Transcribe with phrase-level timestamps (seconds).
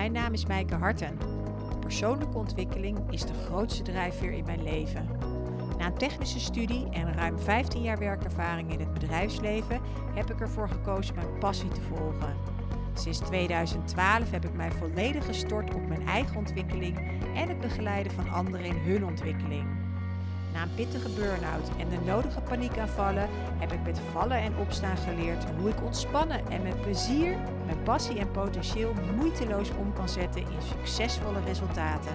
[0.00, 1.18] Mijn naam is Mijke Harten.
[1.80, 5.08] Persoonlijke ontwikkeling is de grootste drijfveer in mijn leven.
[5.78, 9.80] Na een technische studie en ruim 15 jaar werkervaring in het bedrijfsleven
[10.14, 12.36] heb ik ervoor gekozen mijn passie te volgen.
[12.94, 16.98] Sinds 2012 heb ik mij volledig gestort op mijn eigen ontwikkeling
[17.34, 19.79] en het begeleiden van anderen in hun ontwikkeling.
[20.52, 23.28] Na een pittige burn-out en de nodige paniekaanvallen
[23.58, 28.18] heb ik met vallen en opstaan geleerd hoe ik ontspannen en met plezier mijn passie
[28.18, 32.12] en potentieel moeiteloos om kan zetten in succesvolle resultaten.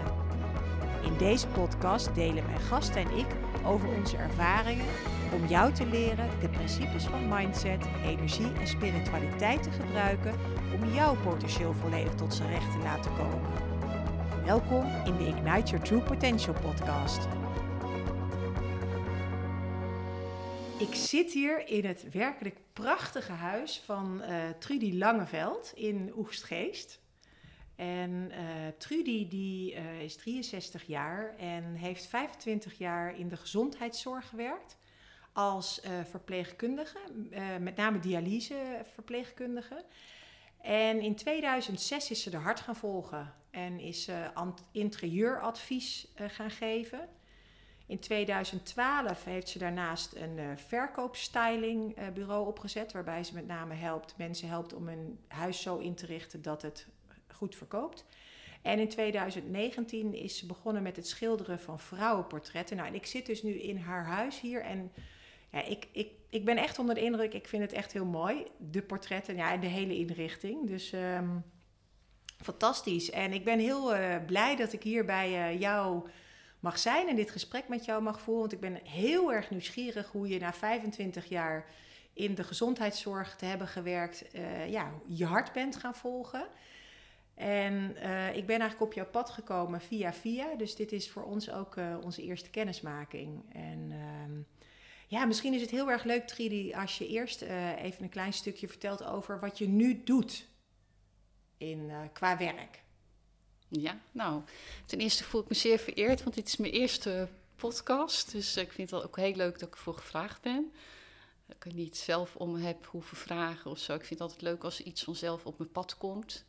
[1.03, 3.27] In deze podcast delen mijn gast en ik
[3.63, 4.85] over onze ervaringen
[5.33, 10.33] om jou te leren de principes van mindset, energie en spiritualiteit te gebruiken
[10.75, 13.49] om jouw potentieel volledig tot zijn recht te laten komen.
[14.45, 17.27] Welkom in de Ignite Your True Potential podcast.
[20.79, 26.99] Ik zit hier in het werkelijk prachtige huis van uh, Trudy Langeveld in Oegstgeest.
[27.75, 28.37] En uh,
[28.77, 34.77] Trudy die, uh, is 63 jaar en heeft 25 jaar in de gezondheidszorg gewerkt
[35.33, 36.99] als verpleegkundige,
[37.59, 39.85] met name dialyseverpleegkundige.
[40.61, 44.31] En in 2006 is ze de hart gaan volgen en is ze
[44.71, 47.09] interieuradvies gaan geven.
[47.87, 54.17] In 2012 heeft ze daarnaast een uh, verkoopstylingbureau uh, opgezet, waarbij ze met name helpt,
[54.17, 56.87] mensen helpt om hun huis zo in te richten dat het
[57.27, 58.05] goed verkoopt.
[58.61, 62.77] En in 2019 is ze begonnen met het schilderen van vrouwenportretten.
[62.77, 64.91] Nou, ik zit dus nu in haar huis hier en
[65.51, 67.33] ja, ik, ik, ik ben echt onder de indruk.
[67.33, 70.67] Ik vind het echt heel mooi, de portretten ja, en de hele inrichting.
[70.67, 71.43] Dus um,
[72.37, 73.09] fantastisch.
[73.09, 76.09] En ik ben heel uh, blij dat ik hier bij jou
[76.65, 78.41] mag zijn en dit gesprek met jou mag voeren.
[78.41, 81.65] Want ik ben heel erg nieuwsgierig hoe je na 25 jaar
[82.13, 86.47] in de gezondheidszorg te hebben gewerkt, uh, ja, je hart bent gaan volgen.
[87.35, 90.55] En uh, ik ben eigenlijk op jouw pad gekomen via via.
[90.55, 93.53] Dus dit is voor ons ook uh, onze eerste kennismaking.
[93.53, 94.43] En uh,
[95.07, 97.41] ja, misschien is het heel erg leuk, Tridi, als je eerst
[97.81, 100.47] even een klein stukje vertelt over wat je nu doet
[101.57, 102.83] in, qua werk.
[103.67, 104.41] Ja, nou,
[104.85, 108.31] ten eerste voel ik me zeer vereerd, want dit is mijn eerste podcast.
[108.31, 110.71] Dus ik vind het ook heel leuk dat ik ervoor gevraagd ben.
[111.45, 113.93] Dat ik er niet zelf om heb hoeven vragen of zo.
[113.93, 116.45] Ik vind het altijd leuk als iets vanzelf op mijn pad komt.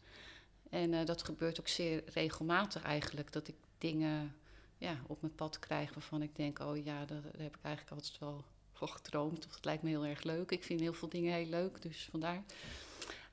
[0.71, 3.33] En uh, dat gebeurt ook zeer regelmatig eigenlijk.
[3.33, 4.35] Dat ik dingen
[4.79, 8.19] ja, op mijn pad krijg waarvan ik denk: oh ja, daar, heb ik eigenlijk altijd
[8.19, 9.47] wel voor gedroomd.
[9.47, 10.51] Of het lijkt me heel erg leuk.
[10.51, 12.43] Ik vind heel veel dingen heel leuk, dus vandaar.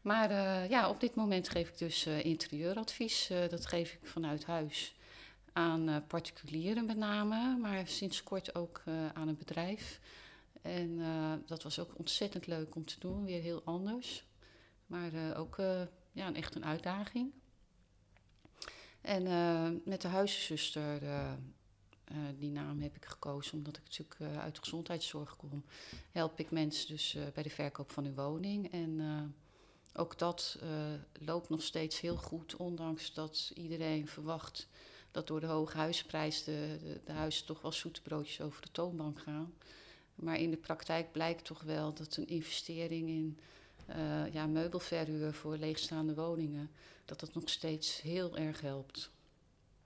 [0.04, 3.32] Maar uh, ja, op dit moment geef ik dus uh, interieuradvies.
[3.32, 4.96] Uh, dat geef ik vanuit huis
[5.54, 8.84] aan particulieren met name, maar sinds kort ook
[9.14, 10.00] aan een bedrijf.
[10.62, 11.02] En
[11.46, 14.26] dat was ook ontzettend leuk om te doen, weer heel anders.
[14.86, 15.56] Maar ook
[16.12, 17.32] ja, een, echt een uitdaging.
[19.02, 19.24] En
[19.86, 21.02] met de huiszuster,
[22.38, 25.64] die naam heb ik gekozen omdat ik natuurlijk uit de gezondheidszorg kom,
[26.12, 28.72] help ik mensen dus bij de verkoop van hun woning.
[28.72, 29.02] En
[29.94, 30.70] ook dat uh,
[31.20, 34.68] loopt nog steeds heel goed, ondanks dat iedereen verwacht
[35.12, 38.72] dat door de hoge huisprijs de, de, de huizen toch wel zoete broodjes over de
[38.72, 39.54] toonbank gaan.
[40.16, 43.40] Maar in de praktijk blijkt toch wel dat een investering in
[43.90, 46.72] uh, ja, meubelverhuur voor leegstaande woningen,
[47.06, 49.12] dat dat nog steeds heel erg helpt.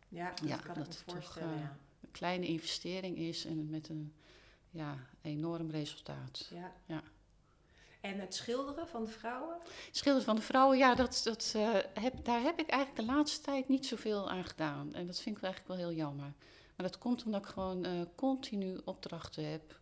[0.10, 1.50] Ja, dat ja, kan dat ik me voorstellen.
[1.50, 1.78] Toch, uh, ja.
[2.02, 4.14] een kleine investering is en met een
[4.70, 6.48] ja, enorm resultaat.
[6.54, 6.76] Ja.
[6.86, 7.04] ja.
[8.02, 9.58] En het schilderen van de vrouwen?
[9.92, 13.42] Schilderen van de vrouwen, ja, dat, dat, uh, heb, daar heb ik eigenlijk de laatste
[13.42, 14.94] tijd niet zoveel aan gedaan.
[14.94, 16.34] En dat vind ik eigenlijk wel heel jammer.
[16.76, 19.80] Maar dat komt omdat ik gewoon uh, continu opdrachten heb.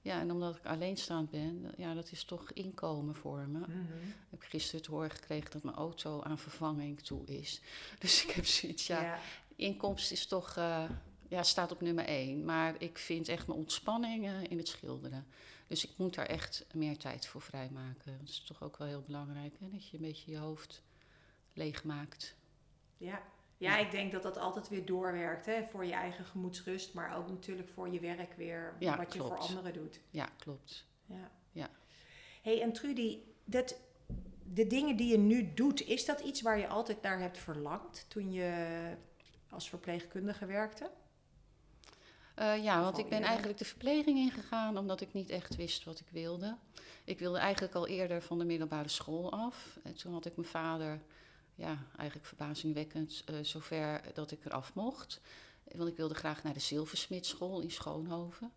[0.00, 3.58] Ja, en omdat ik alleenstaand ben, ja, dat is toch inkomen voor me.
[3.58, 4.08] Mm -hmm.
[4.08, 7.60] Ik heb gisteren het horen gekregen dat mijn auto aan vervanging toe is.
[7.98, 9.18] Dus ik heb zoiets, ja, ja.
[9.56, 10.84] inkomst is toch, uh,
[11.28, 12.44] ja, staat op nummer één.
[12.44, 15.26] Maar ik vind echt mijn ontspanning in het schilderen.
[15.66, 18.18] Dus ik moet daar echt meer tijd voor vrijmaken.
[18.18, 19.70] Dat is toch ook wel heel belangrijk, hè?
[19.70, 20.82] dat je een beetje je hoofd
[21.52, 22.36] leegmaakt.
[22.96, 23.22] Ja.
[23.58, 25.64] Ja, ik denk dat dat altijd weer doorwerkt hè?
[25.64, 29.36] voor je eigen gemoedsrust, maar ook natuurlijk voor je werk weer, ja, wat je voor
[29.36, 30.00] anderen doet.
[30.10, 30.86] Ja, klopt.
[31.06, 31.30] Ja.
[31.52, 31.70] ja.
[32.42, 33.80] hey, en Trudy, dat,
[34.44, 38.04] de dingen die je nu doet, is dat iets waar je altijd naar hebt verlangd
[38.08, 38.96] toen je
[39.50, 40.90] als verpleegkundige werkte?
[42.38, 46.00] Uh, ja, want ik ben eigenlijk de verpleging ingegaan omdat ik niet echt wist wat
[46.00, 46.56] ik wilde.
[47.04, 49.78] Ik wilde eigenlijk al eerder van de middelbare school af.
[49.82, 51.00] En toen had ik mijn vader,
[51.54, 55.20] ja, eigenlijk verbazingwekkend, uh, zover dat ik eraf mocht.
[55.74, 58.52] Want ik wilde graag naar de Zilversmitschool in Schoonhoven.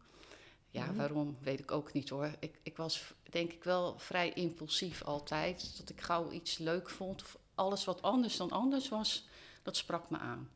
[0.69, 0.97] Ja, mm -hmm.
[0.97, 2.31] waarom weet ik ook niet hoor.
[2.39, 5.77] Ik, ik was denk ik wel vrij impulsief altijd.
[5.77, 7.21] Dat ik gauw iets leuk vond.
[7.21, 9.27] Of alles wat anders dan anders was,
[9.63, 10.49] dat sprak me aan.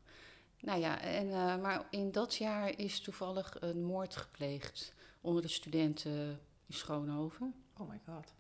[0.64, 5.48] Nou ja, en, eh, maar in dat jaar is toevallig een moord gepleegd onder de
[5.48, 7.54] studenten in Schoonhoven.
[7.78, 8.34] Oh my god.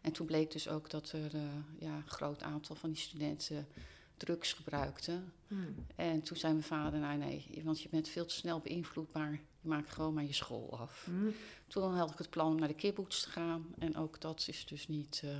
[0.00, 1.42] En toen bleek dus ook dat er eh,
[1.78, 3.68] ja, een groot aantal van die studenten
[4.16, 5.32] drugs gebruikten.
[5.48, 5.74] Hmm.
[5.96, 9.32] En toen zei mijn vader, nou nee, want je bent veel te snel beïnvloedbaar.
[9.32, 11.04] Je maakt gewoon maar je school af.
[11.04, 11.34] Hmm.
[11.66, 13.74] Toen had ik het plan om naar de kibbutz te gaan.
[13.78, 15.36] En ook dat is dus niet eh,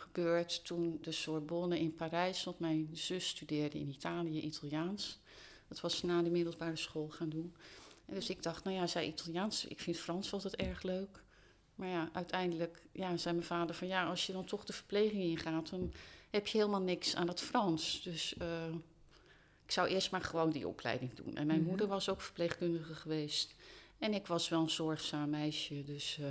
[0.00, 0.64] gebeurd.
[0.64, 5.18] Toen de Sorbonne in Parijs, want mijn zus studeerde in Italië Italiaans.
[5.68, 7.54] Dat was ze na de middelbare school gaan doen.
[8.06, 11.22] En dus ik dacht, nou ja, zij Italiaans, ik vind Frans altijd erg leuk.
[11.74, 15.22] Maar ja, uiteindelijk ja, zei mijn vader van ja, als je dan toch de verpleging
[15.22, 15.92] ingaat, dan
[16.30, 18.02] heb je helemaal niks aan het Frans.
[18.02, 18.68] Dus eh,
[19.64, 21.36] ik zou eerst maar gewoon die opleiding doen.
[21.36, 21.68] En mijn Mhm.
[21.68, 23.54] moeder was ook verpleegkundige geweest.
[23.98, 26.26] En ik was wel een zorgzaam meisje, dus eh,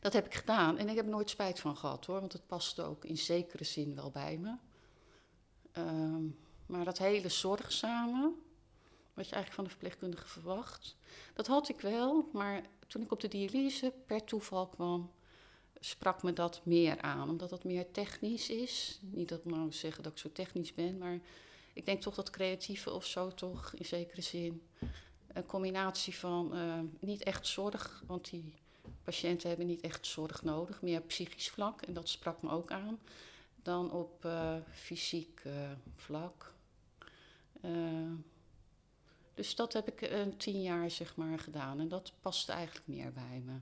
[0.00, 0.78] dat heb ik gedaan.
[0.78, 3.94] En ik heb nooit spijt van gehad hoor, want het paste ook in zekere zin
[3.94, 4.54] wel bij me.
[5.72, 6.24] Ehm,
[6.66, 8.32] maar dat hele zorgzame,
[9.14, 10.96] wat je eigenlijk van de verpleegkundige verwacht,
[11.34, 12.28] dat had ik wel.
[12.32, 15.10] Maar toen ik op de dialyse per toeval kwam,
[15.80, 17.28] sprak me dat meer aan.
[17.28, 18.98] Omdat dat meer technisch is.
[19.02, 21.20] Niet dat ik nou zeggen dat ik zo technisch ben, maar
[21.72, 24.62] ik denk toch dat creatieve of zo toch in zekere zin.
[25.32, 28.54] Een combinatie van eh, niet echt zorg, want die
[29.02, 31.82] patiënten hebben niet echt zorg nodig, meer psychisch vlak.
[31.82, 32.98] En dat sprak me ook aan.
[33.62, 35.52] Dan op eh, fysiek eh,
[35.96, 36.52] vlak.
[37.60, 37.70] Eh,
[39.34, 41.80] dus dat heb ik een tien jaar zeg maar gedaan.
[41.80, 43.52] En dat paste eigenlijk meer bij me.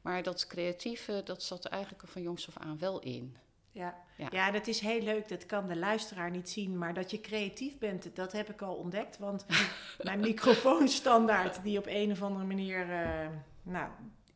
[0.00, 3.36] Maar dat creatieve, dat zat er eigenlijk van jongs af aan wel in.
[3.70, 4.04] Ja.
[4.16, 4.28] Ja.
[4.30, 4.50] Ja.
[4.50, 5.28] dat is heel leuk.
[5.28, 6.78] Dat kan de luisteraar niet zien.
[6.78, 9.18] Maar dat je creatief bent, dat heb ik al ontdekt.
[9.18, 9.46] Want
[10.02, 12.86] mijn microfoonstandaard, die op een of andere manier,
[13.62, 13.90] nou,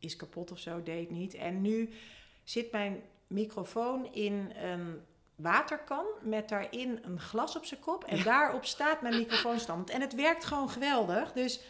[0.07, 1.33] is kapot of zo, deed niet.
[1.33, 1.89] En nu
[2.43, 5.01] zit mijn microfoon in een
[5.35, 8.03] waterkan met daarin een glas op zijn kop.
[8.03, 9.89] En daarop staat mijn microfoonstand.
[9.89, 11.33] En het werkt gewoon geweldig.
[11.33, 11.61] Dus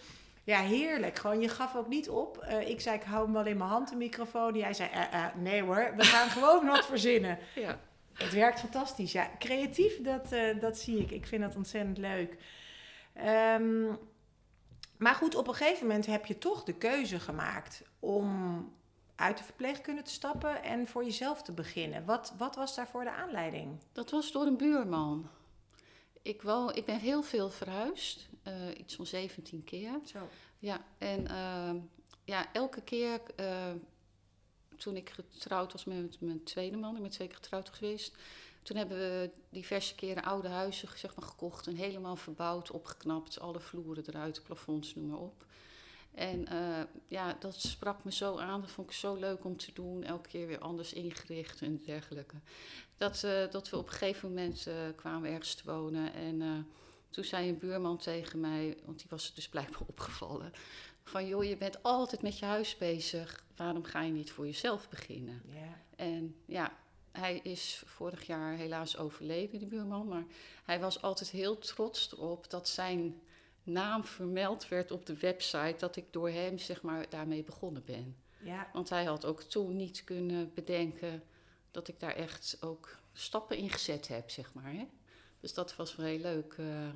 [0.44, 1.18] ja, heerlijk.
[1.18, 2.38] Gewoon, je gaf ook niet op.
[2.38, 4.56] Eh, ik zei, ik hou hem wel in mijn hand, de microfoon.
[4.56, 7.40] Jij zei, eh, eh, nee hoor, we gaan gewoon wat verzinnen.
[7.56, 7.80] Ja.
[8.14, 9.12] Het werkt fantastisch.
[9.12, 11.12] Ja, creatief, dat, dat zie ik.
[11.12, 12.38] Ik vind dat ontzettend leuk.
[13.14, 13.86] Ehm,
[14.98, 18.76] maar goed, op een gegeven moment heb je toch de keuze gemaakt om
[19.16, 22.06] uit de verpleegkunde te stappen en voor jezelf te beginnen.
[22.06, 23.80] Wat, wat was daarvoor de aanleiding?
[23.92, 25.30] Dat was door een buurman.
[26.22, 30.00] Ik, woon, ik ben heel veel verhuisd, eh, iets van 17 keer.
[30.06, 30.30] Zo.
[30.60, 31.78] Ja, en ehm,
[32.24, 33.72] ja, elke keer eh,
[34.78, 38.16] toen ik getrouwd was met mijn tweede man, ik ben twee keer getrouwd geweest.
[38.68, 43.40] Toen hebben we diverse keren oude huizen zeg maar, gekocht en helemaal verbouwd, opgeknapt.
[43.40, 45.46] Alle vloeren eruit, plafonds, noem maar op.
[46.14, 48.62] En eh, ja, dat sprak me zo aan.
[48.62, 50.04] Dat vond ik zo leuk om te doen.
[50.04, 52.36] Elke keer weer anders ingericht en dergelijke.
[52.98, 56.14] Dat, eh, dat we op een gegeven moment eh, kwamen ergens te wonen.
[56.14, 56.68] En
[57.10, 60.52] toen zei een buurman tegen mij, want die was het dus blijkbaar opgevallen.
[61.04, 63.44] Van joh, je bent altijd met je huis bezig.
[63.56, 65.42] Waarom ga je niet voor jezelf beginnen?
[65.50, 65.82] Ja.
[65.96, 66.72] En ja,
[67.18, 70.08] hij is vorig jaar helaas overleden, die buurman.
[70.08, 70.26] Maar
[70.66, 73.22] hij was altijd heel trots erop dat zijn
[73.64, 75.76] naam vermeld werd op de website.
[75.78, 78.16] Dat ik door hem, zeg maar, daarmee begonnen ben.
[78.44, 78.70] Ja.
[78.74, 81.24] Want hij had ook toen niet kunnen bedenken
[81.72, 84.72] dat ik daar echt ook stappen in gezet heb, zeg maar.
[84.72, 84.88] Hè?
[85.40, 86.54] Dus dat was wel heel leuk.
[86.58, 86.88] eh.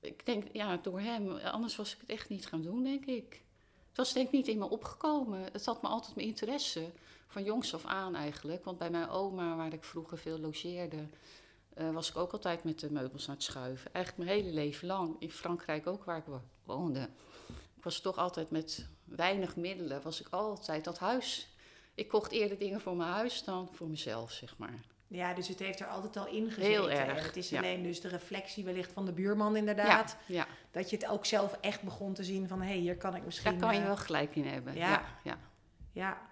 [0.00, 3.42] ik denk, ja, door hem, anders was ik het echt niet gaan doen, denk ik.
[3.88, 5.42] Het was denk ik niet in me opgekomen.
[5.52, 6.90] Het had me altijd mijn interesse,
[7.32, 8.64] van jongs af aan eigenlijk.
[8.64, 11.08] Want bij mijn oma, waar ik vroeger veel logeerde,
[11.74, 13.92] eh, was ik ook altijd met de meubels aan het schuiven.
[13.92, 15.16] Eigenlijk mijn hele leven lang.
[15.18, 17.08] In Frankrijk ook, waar ik wo- woonde.
[17.76, 21.48] Ik was toch altijd met weinig middelen, was ik altijd dat huis.
[21.94, 24.80] Ik kocht eerder dingen voor mijn huis dan voor mezelf, zeg maar.
[25.06, 26.70] ja, dus het heeft er altijd al in gezeten.
[26.70, 27.58] Heel erg, het is ja.
[27.58, 30.16] alleen dus de reflectie wellicht van de buurman inderdaad.
[30.26, 30.46] Ja, ja.
[30.70, 32.60] Dat je het ook zelf echt begon te zien van...
[32.60, 33.50] hé, hey, hier kan ik misschien...
[33.50, 34.74] daar kan je eh, wel gelijk in hebben.
[34.74, 35.04] ja.
[35.22, 35.38] Ja,
[35.92, 36.30] ja.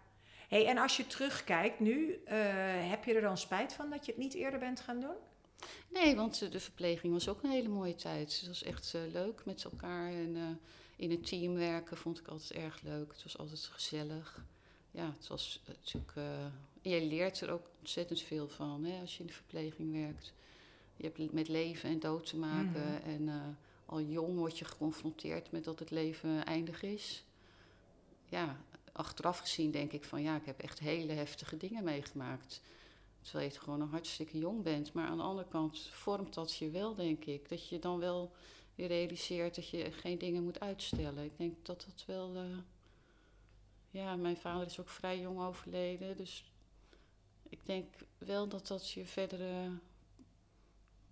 [0.50, 2.37] Hey, en als je terugkijkt nu, eh,
[2.90, 5.16] heb je er dan spijt van dat je het niet eerder bent gaan doen?
[5.88, 8.38] Nee, want eh, de verpleging was ook een hele mooie tijd.
[8.38, 10.61] Het was echt eh, leuk met elkaar en
[10.97, 13.12] in een team werken vond ik altijd erg leuk.
[13.12, 14.45] Het was altijd gezellig.
[14.90, 16.12] Ja, het was natuurlijk.
[16.83, 20.33] en je leert er ook ontzettend veel van hè, als je in de verpleging werkt.
[20.97, 23.00] Je hebt met leven en dood te maken.
[23.02, 23.11] Mhm.
[23.11, 27.25] En al jong word je geconfronteerd met dat het leven eindig is.
[28.28, 28.61] Ja,
[29.00, 32.61] achteraf gezien denk ik van ja, ik heb echt hele heftige dingen meegemaakt.
[33.23, 34.92] Terwijl je gewoon nog hartstikke jong bent.
[34.92, 37.49] Maar aan de andere kant vormt dat je wel, denk ik.
[37.49, 38.33] Dat je dan wel
[38.75, 41.25] weer realiseert dat je geen dingen moet uitstellen.
[41.25, 42.35] Ik denk dat dat wel.
[42.37, 42.59] eh,
[43.90, 46.16] ja, mijn vader is ook vrij jong overleden.
[46.16, 46.52] Dus
[47.49, 49.78] ik denk wel dat dat je verdere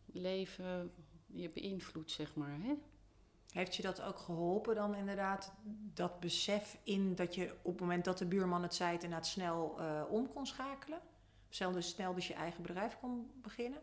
[0.06, 0.92] leven
[1.26, 2.58] je beïnvloedt, zeg maar.
[2.60, 2.74] Hè?
[3.52, 5.52] Heeft je dat ook geholpen dan inderdaad,
[5.94, 9.76] dat besef in dat je op het moment dat de buurman het zei, inderdaad snel
[9.80, 11.00] uh, om kon schakelen?
[11.48, 13.80] Snel dus, snel dus je eigen bedrijf kon beginnen?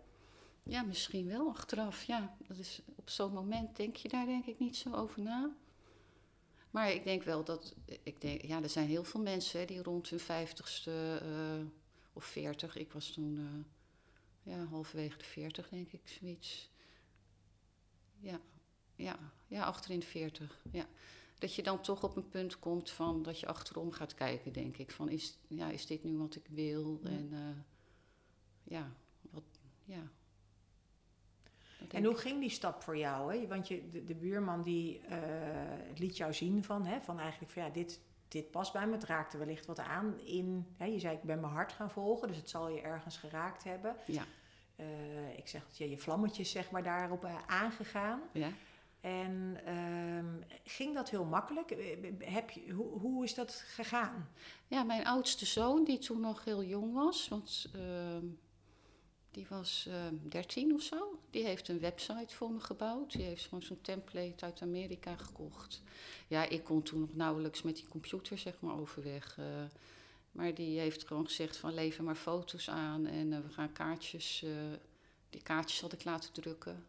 [0.64, 2.04] Ja, misschien wel achteraf.
[2.04, 5.56] Ja, dat is, op zo'n moment denk je daar denk ik niet zo over na.
[6.72, 9.84] Maar ik denk wel dat, ik denk, ja, er zijn heel veel mensen hè, die
[9.84, 11.66] rond hun vijftigste uh,
[12.14, 16.72] of veertig, ik was toen uh, ja, halverwege de veertig denk ik, zoiets.
[18.20, 18.40] Ja,
[18.96, 20.86] ja, ja, achterin de veertig, ja.
[21.40, 24.78] Dat je dan toch op een punt komt van dat je achterom gaat kijken, denk
[24.78, 24.92] ik.
[24.92, 27.00] Van is, ja, is dit nu wat ik wil?
[27.04, 27.40] En uh,
[28.64, 28.92] ja,
[29.32, 29.44] wat,
[29.84, 30.12] ja,
[31.92, 33.36] en hoe ging die stap voor jou?
[33.36, 33.48] Hè?
[33.48, 35.18] Want je, de, de buurman die uh,
[35.96, 38.94] liet jou zien van, hè, van eigenlijk van ja, dit, dit past bij me.
[38.94, 42.28] Het raakte wellicht wat aan in, hè, je zei ik ben mijn hart gaan volgen,
[42.28, 43.96] dus het zal je ergens geraakt hebben.
[44.06, 44.24] Ja.
[44.76, 48.22] Uh, ik zeg dat je, je vlammetjes zeg maar daarop aangegaan.
[48.32, 48.50] Ja.
[49.06, 51.70] En uh, ging dat heel makkelijk?
[52.20, 54.30] Heb je, hoe, hoe is dat gegaan?
[54.68, 58.26] Ja, mijn oudste zoon, die toen nog heel jong was, want ehm,
[59.32, 61.20] die was uh, ehm, 13 of zo.
[61.30, 63.12] Die heeft een website voor me gebouwd.
[63.12, 65.82] Die heeft gewoon zo'n template uit Amerika gekocht.
[66.28, 69.38] Ja, ik kon toen nog nauwelijks met die computer zeg maar overweg.
[69.40, 69.46] Uh,
[70.32, 74.44] maar die heeft gewoon gezegd van lever maar foto's aan en we gaan kaartjes.
[74.44, 74.52] Eh,
[75.30, 76.86] die kaartjes had ik laten drukken.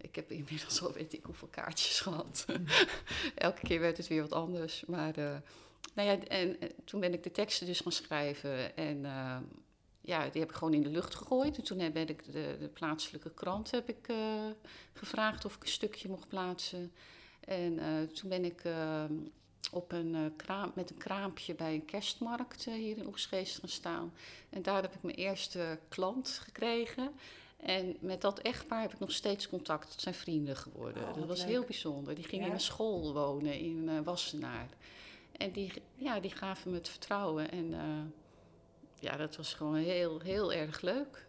[0.00, 2.46] Ik heb inmiddels al weet ik hoeveel kaartjes gehad.
[3.34, 4.84] Elke keer werd het weer wat anders.
[4.86, 5.14] Maar
[5.94, 8.76] nou ja, en, toen ben ik de teksten dus gaan schrijven.
[8.76, 9.00] En
[10.00, 11.56] ja, die heb ik gewoon in de lucht gegooid.
[11.56, 14.16] En toen ben ik de, de plaatselijke krant heb ik, uh,
[14.92, 16.92] gevraagd of ik een stukje mocht plaatsen.
[17.40, 17.78] En
[18.12, 18.62] toen ben ik
[19.70, 24.12] op een, kraam, met een kraampje bij een kerstmarkt hier in Oegstgeest gaan staan.
[24.50, 27.12] En daar heb ik mijn eerste klant gekregen.
[27.62, 29.92] En met dat echtpaar heb ik nog steeds contact.
[29.92, 31.08] Het zijn vrienden geworden.
[31.08, 31.48] Oh, dat was leuk.
[31.48, 32.14] heel bijzonder.
[32.14, 32.44] Die gingen Ja?
[32.44, 34.68] in mijn school wonen in Wassenaar.
[35.36, 37.50] En die, ja, die gaven me het vertrouwen.
[37.50, 37.74] En
[39.00, 41.28] ja, dat was gewoon heel, heel erg leuk.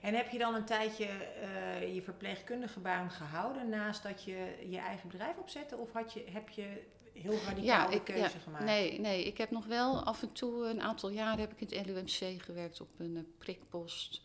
[0.00, 1.08] En heb je dan een tijdje
[1.42, 5.76] uh, je verpleegkundige baan gehouden naast dat je je eigen bedrijf opzette?
[5.76, 6.82] Of had je, heb je
[7.12, 8.64] heel radicaal ja, ik, keuze ja, gemaakt?
[8.64, 11.78] Nee, nee, ik heb nog wel af en toe, een aantal jaren heb ik in
[11.78, 14.22] het LUMC gewerkt op een prikpost.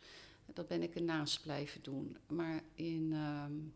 [0.53, 2.17] Dat ben ik ernaast blijven doen.
[2.27, 3.73] Maar in um,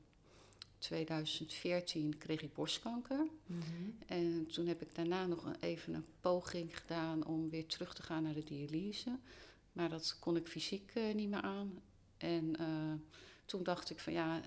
[0.79, 3.27] 2014 kreeg ik borstkanker.
[3.45, 3.97] Mm -hmm.
[4.05, 8.03] En toen heb ik daarna nog een, even een poging gedaan om weer terug te
[8.03, 9.19] gaan naar de dialyse.
[9.71, 11.81] Maar dat kon ik fysiek uh, niet meer aan.
[12.17, 12.93] En uh,
[13.45, 14.41] toen dacht ik van ja,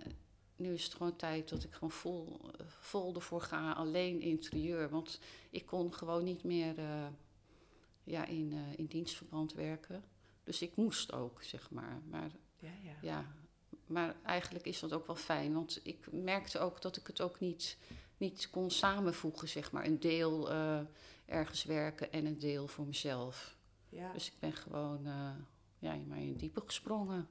[0.56, 4.88] nu is het gewoon tijd dat ik gewoon vol, vol ervoor ga, alleen interieur.
[4.88, 7.06] Want ik kon gewoon niet meer uh,
[8.04, 10.04] ja, in, in dienstverband werken.
[10.44, 12.02] Dus ik moest ook, zeg maar.
[12.08, 12.96] Maar ja, ja.
[13.02, 13.26] ja,
[13.86, 15.54] maar eigenlijk is dat ook wel fijn.
[15.54, 17.78] Want ik merkte ook dat ik het ook niet,
[18.16, 19.84] niet kon samenvoegen, zeg maar.
[19.84, 20.50] Een deel
[21.26, 23.56] ergens werken en een deel voor mezelf.
[23.88, 24.12] Ja.
[24.12, 25.02] Dus ik ben gewoon
[25.78, 27.28] ja, maar in het diepe gesprongen.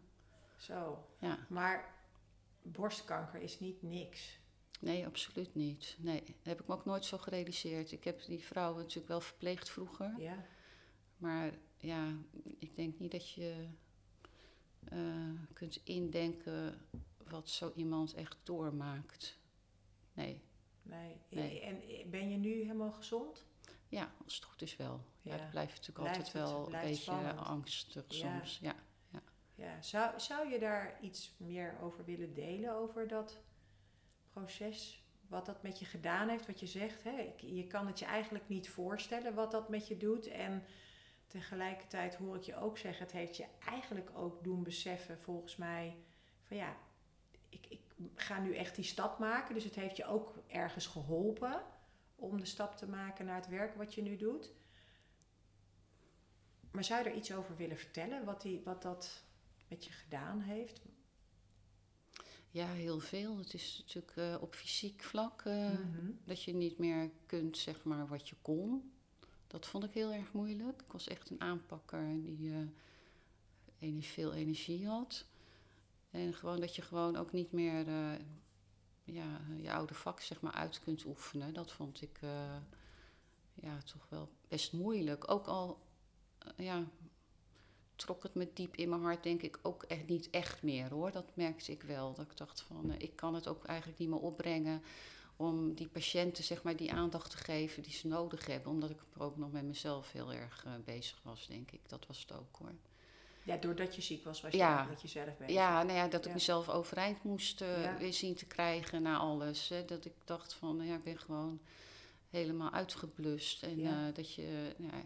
[0.57, 1.07] Zo.
[1.19, 1.45] Ja.
[1.49, 1.95] Maar
[2.61, 4.39] borstkanker is niet niks.
[4.79, 5.95] Nee, absoluut niet.
[5.99, 7.91] Nee, dat heb ik me ook nooit zo gerealiseerd.
[7.91, 10.13] Ik heb die vrouwen natuurlijk wel verpleegd vroeger.
[10.17, 10.45] Ja.
[11.17, 12.13] Maar ja,
[12.59, 13.67] ik denk niet dat je
[14.93, 16.81] uh, kunt indenken
[17.29, 19.39] wat zo iemand echt doormaakt.
[20.13, 20.41] Nee.
[20.83, 21.15] Nee.
[21.29, 21.61] Nee.
[21.61, 23.45] En ben je nu helemaal gezond?
[23.87, 25.01] Ja, als het goed is wel.
[25.21, 25.41] Ja, Ja.
[25.41, 27.39] het blijft natuurlijk Blijft altijd het- wel een beetje spannend.
[27.39, 28.15] angstig Ja.
[28.39, 28.59] soms.
[28.61, 28.75] Ja.
[29.55, 29.81] Ja.
[29.81, 33.41] Zou, zou je daar iets meer over willen delen, over dat
[34.29, 35.03] proces?
[35.27, 37.03] Wat dat met je gedaan heeft, wat je zegt.
[37.03, 37.33] Hè?
[37.37, 40.27] Je kan het je eigenlijk niet voorstellen wat dat met je doet.
[40.27, 40.63] En
[41.31, 45.95] tegelijkertijd hoor ik je ook zeggen, het heeft je eigenlijk ook doen beseffen, volgens mij,
[46.43, 46.77] van ja,
[47.49, 47.79] ik, ik
[48.15, 49.53] ga nu echt die stap maken.
[49.53, 51.61] Dus het heeft je ook ergens geholpen
[52.15, 54.51] om de stap te maken naar het werk wat je nu doet.
[56.71, 59.23] Maar zou je er iets over willen vertellen, wat, die, wat dat
[59.67, 60.81] met je gedaan heeft?
[62.53, 63.37] ja, heel veel.
[63.37, 66.11] Het is natuurlijk eh, op fysiek vlak eh, Mhm.
[66.25, 68.91] dat je niet meer kunt, zeg maar, wat je kon.
[69.51, 70.81] Dat vond ik heel erg moeilijk.
[70.81, 72.57] Ik was echt een aanpakker die eh,
[73.79, 75.25] ener- veel energie had.
[76.09, 78.19] En gewoon dat je gewoon ook niet meer eh,
[79.03, 81.53] ja, je oude vak zeg maar, uit kunt oefenen.
[81.53, 82.57] Dat vond ik eh,
[83.53, 85.31] ja, toch wel best moeilijk.
[85.31, 85.81] Ook al
[86.57, 86.83] ja,
[87.95, 91.11] trok het me diep in mijn hart, denk ik, ook echt niet echt meer hoor.
[91.11, 92.13] Dat merkte ik wel.
[92.13, 94.81] Dat ik dacht van, ik kan het ook eigenlijk niet meer opbrengen
[95.41, 98.71] om die patiënten zeg maar die aandacht te geven die ze nodig hebben.
[98.71, 101.79] Omdat ik ook nog met mezelf heel erg eh, bezig was, denk ik.
[101.89, 102.73] Dat was het ook hoor.
[103.43, 104.83] Ja, doordat je ziek was, was je Ja.
[104.83, 105.53] met jezelf bezig.
[105.55, 106.33] Ja, nou ja, dat ik Ja.
[106.33, 107.97] mezelf overeind moest eh, Ja.
[107.97, 109.69] weer zien te krijgen na alles.
[109.69, 109.85] Hè.
[109.85, 111.59] Dat ik dacht van, nou ja, ik ben gewoon
[112.29, 113.63] helemaal uitgeblust.
[113.63, 115.03] En eh, dat je, nou ja,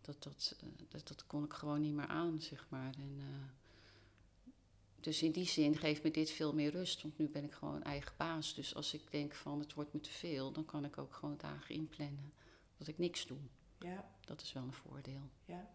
[0.00, 0.54] dat, dat,
[0.88, 2.94] dat, dat kon ik gewoon niet meer aan, zeg maar.
[2.98, 3.20] En,
[5.00, 7.82] dus in die zin geeft me dit veel meer rust, want nu ben ik gewoon
[7.82, 8.54] eigen baas.
[8.54, 11.36] Dus als ik denk van het wordt me te veel, dan kan ik ook gewoon
[11.38, 12.32] dagen inplannen
[12.76, 13.38] dat ik niks doe.
[13.78, 15.20] Ja, Dat is wel een voordeel.
[15.44, 15.68] ja.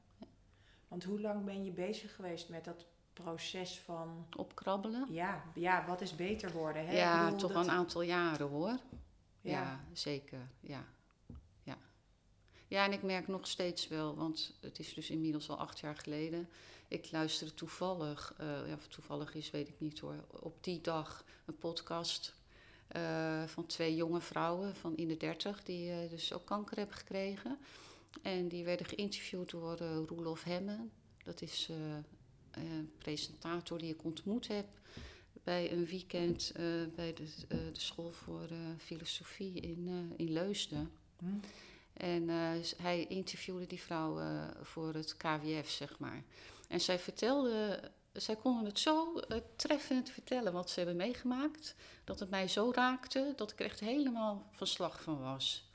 [0.87, 4.27] Want hoe lang ben je bezig geweest met dat proces van...
[4.37, 5.13] Opkrabbelen?
[5.13, 6.85] Ja, ja wat is beter worden?
[6.87, 6.97] Hè?
[6.97, 8.69] Ja, toch dat- een aantal jaren hoor.
[8.69, 9.85] Ja, Ja.
[9.93, 10.49] zeker.
[10.59, 10.85] Ja.
[11.63, 11.77] ja.
[12.67, 15.95] Ja, en ik merk nog steeds wel, want het is dus inmiddels al acht jaar
[15.97, 16.49] geleden.
[16.87, 21.57] Ik luisterde toevallig, eh, ja, toevallig is, weet ik niet hoor, op die dag een
[21.57, 22.35] podcast
[22.87, 26.95] eh, van twee jonge vrouwen van in de dertig, die eh, dus ook kanker hebben
[26.95, 27.57] gekregen.
[28.21, 30.91] En die werden geïnterviewd door Roelof Hemmen.
[31.23, 31.69] Dat is
[32.51, 34.65] een presentator die ik ontmoet heb
[35.43, 36.51] bij een weekend
[36.95, 40.91] bij de, de school voor filosofie in, in Leusden.
[41.19, 41.25] Hm?
[41.97, 42.29] En
[42.77, 46.23] hij interviewde die vrouw eh, voor het KWF, zeg maar.
[46.67, 47.79] En zij vertelde,
[48.13, 52.71] zij konden het zo eh, treffend vertellen wat ze hebben meegemaakt, dat het mij zo
[52.75, 55.69] raakte dat ik er echt helemaal van slag van was.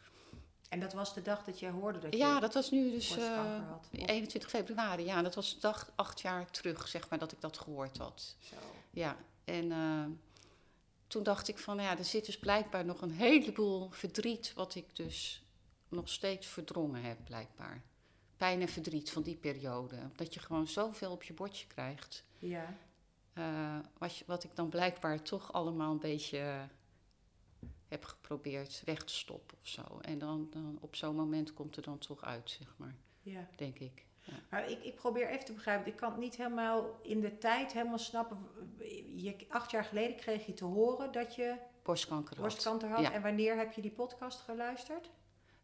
[0.69, 3.09] En dat was de dag dat jij hoorde dat je Ja, dat was nu dus
[3.15, 3.89] borstkanker eh, had.
[3.93, 5.05] Of- 21 februari.
[5.05, 8.37] Ja, dat was de dag acht jaar terug, zeg maar, dat ik dat gehoord had.
[8.41, 8.57] Zo.
[8.91, 10.05] Ja, en eh,
[11.07, 14.97] toen dacht ik van, ja, er zit dus blijkbaar nog een heleboel verdriet, wat ik
[14.97, 15.43] dus
[15.89, 17.83] nog steeds verdrongen heb, blijkbaar.
[18.41, 19.97] Pijn en verdriet van die periode.
[20.17, 22.25] Dat je gewoon zoveel op je bordje krijgt.
[22.39, 22.77] Ja,
[23.33, 26.63] eh, wat, wat ik dan blijkbaar toch allemaal een beetje eh,
[27.89, 29.99] heb geprobeerd weg te stoppen of zo.
[30.01, 33.49] En dan, dan op zo'n moment komt er dan toch uit, zeg maar, ja.
[33.57, 34.07] denk ik.
[34.51, 35.87] Maar ik, ik probeer even te begrijpen.
[35.87, 38.49] Ik kan het niet helemaal in de tijd helemaal snappen.
[39.17, 42.45] Je, acht jaar geleden kreeg je te horen dat je Borstkanker had.
[42.45, 43.01] borstkanker had.
[43.01, 43.13] Ja.
[43.13, 45.11] En wanneer heb je die podcast geluisterd?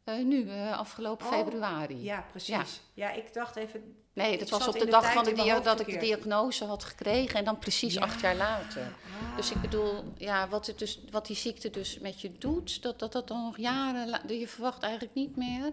[0.06, 2.02] Eh, nu, eh, afgelopen Oh, februari.
[2.02, 2.80] Ja, precies.
[2.94, 3.96] Ja, ik dacht even...
[4.12, 6.84] Nee, dat was op de de dag van de dia- dat ik de diagnose had
[6.84, 8.00] gekregen en dan precies Ja.
[8.00, 8.92] acht jaar later.
[9.36, 9.62] Dus ik Ah.
[9.62, 13.28] bedoel, ja, wat, het dus, wat die ziekte dus met je doet, dat dat, dat
[13.28, 15.72] dan nog jaren, la- je verwacht eigenlijk niet meer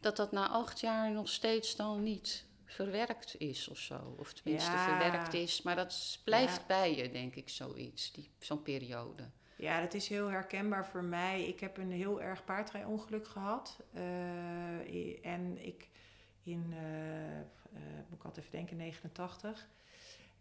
[0.00, 4.14] dat dat na acht jaar nog steeds dan niet verwerkt is of zo.
[4.18, 4.84] Of tenminste Ja.
[4.98, 9.30] verwerkt is, maar dat blijft bij je, denk ik, zoiets, die, zo'n periode.
[9.62, 11.44] Ja, dat is heel herkenbaar voor mij.
[11.44, 13.80] Ik heb een heel erg paardrijongeluk gehad.
[13.92, 15.88] Eh, en ik
[16.42, 17.44] in, eh, eh,
[18.08, 19.68] moet ik altijd even denken, 89.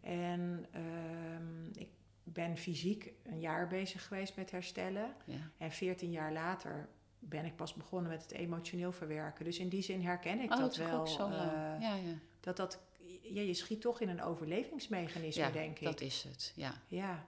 [0.01, 1.89] En ehm, ik
[2.23, 5.15] ben fysiek een jaar bezig geweest met herstellen.
[5.25, 5.49] Ja.
[5.57, 9.45] En 14 jaar later ben ik pas begonnen met het emotioneel verwerken.
[9.45, 10.99] Dus in die zin herken ik Oh, dat wel.
[10.99, 11.95] ook zo ja, ja.
[12.39, 12.79] dat dat,
[13.21, 15.85] ja, je schiet toch in een overlevingsmechanisme, denk ik.
[15.85, 16.73] dat is het, ja.
[16.87, 17.25] Ja,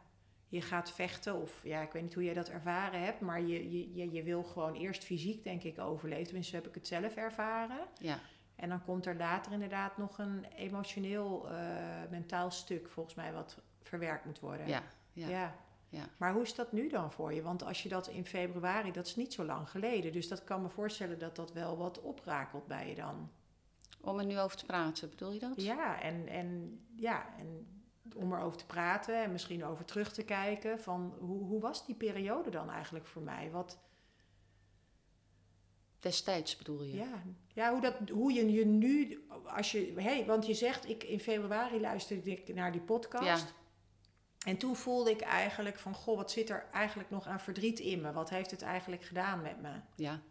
[0.53, 3.93] je gaat vechten of ja, ik weet niet hoe jij dat ervaren hebt, maar je,
[3.95, 6.25] je, je, wil gewoon eerst fysiek, denk ik, overleven.
[6.25, 7.87] Tenminste, heb ik het zelf ervaren.
[7.99, 8.19] ja.
[8.55, 11.55] En dan komt er later inderdaad nog een emotioneel, eh,
[12.09, 14.67] mentaal stuk, volgens mij, wat verwerkt moet worden.
[14.67, 14.83] ja.
[15.13, 15.27] ja.
[15.27, 15.55] ja.
[15.89, 16.03] ja.
[16.17, 17.41] Maar hoe is dat nu dan voor je?
[17.41, 20.11] Want als je dat in februari, dat is niet zo lang geleden.
[20.11, 23.31] Dus dat kan me voorstellen dat dat wel wat oprakelt bij je dan.
[24.01, 25.61] Om er nu over te praten, bedoel je dat?
[25.61, 27.67] Ja, en, en, ja, en
[28.15, 31.95] om erover te praten en misschien over terug te kijken van hoe, hoe was die
[31.95, 33.51] periode dan eigenlijk voor mij?
[33.51, 33.79] Wat,
[35.99, 36.95] Destijds bedoel je?
[36.95, 41.03] ja, ja hoe, dat, hoe je je nu, als je, hey, want je zegt, ik,
[41.03, 43.25] in februari luisterde ik naar die podcast.
[43.25, 43.61] Ja.
[44.45, 48.01] En toen voelde ik eigenlijk van, goh, wat zit er eigenlijk nog aan verdriet in
[48.01, 48.11] me?
[48.11, 49.71] Wat heeft het eigenlijk gedaan met me?
[49.95, 50.21] ja.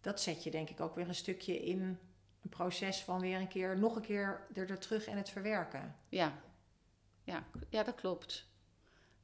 [0.00, 1.98] Dat zet je denk ik ook weer een stukje in
[2.42, 5.96] een proces van weer een keer, nog een keer er, er terug en het verwerken.
[6.08, 6.32] Ja,
[7.26, 8.46] ja, ja dat klopt.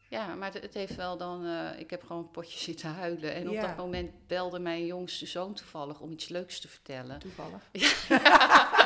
[0.09, 1.47] Ja, maar het, het heeft wel dan...
[1.47, 3.35] eh, ik heb gewoon een potje zitten huilen.
[3.35, 3.67] En op Ja.
[3.67, 7.19] dat moment belde mijn jongste zoon toevallig om iets leuks te vertellen.
[7.19, 7.63] Toevallig.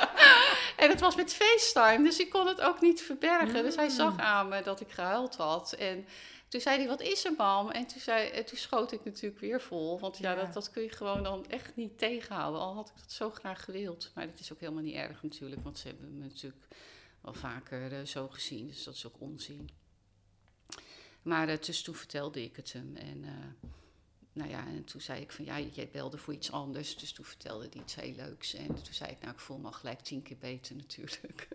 [0.77, 3.63] En het was met FaceTime, dus ik kon het ook niet verbergen.
[3.63, 3.91] Dus hij Mm.
[3.91, 5.73] zag aan me dat ik gehuild had.
[5.73, 6.07] En
[6.49, 7.71] toen zei hij, wat is er, mam?
[7.71, 10.01] En toen, zei, en toen schoot ik natuurlijk weer vol.
[10.01, 10.37] Want ja, Ja.
[10.45, 12.61] Dat, dat kun je gewoon dan echt niet tegenhouden.
[12.61, 14.11] Al had ik dat zo graag gewild.
[14.15, 15.63] Maar dat is ook helemaal niet erg natuurlijk.
[15.63, 16.67] Want ze hebben me natuurlijk
[17.27, 18.67] wel vaker eh, zo gezien.
[18.67, 19.69] Dus dat is ook onzin.
[21.23, 22.97] Maar eh, dus toen vertelde ik het hem.
[22.97, 23.71] En, eh,
[24.33, 26.97] nou ja, en toen zei ik van ja, jij belde voor iets anders.
[26.97, 28.55] Dus toen vertelde hij iets heel leuks.
[28.55, 31.49] En toen zei ik, nou, ik voel me al gelijk tien keer beter natuurlijk.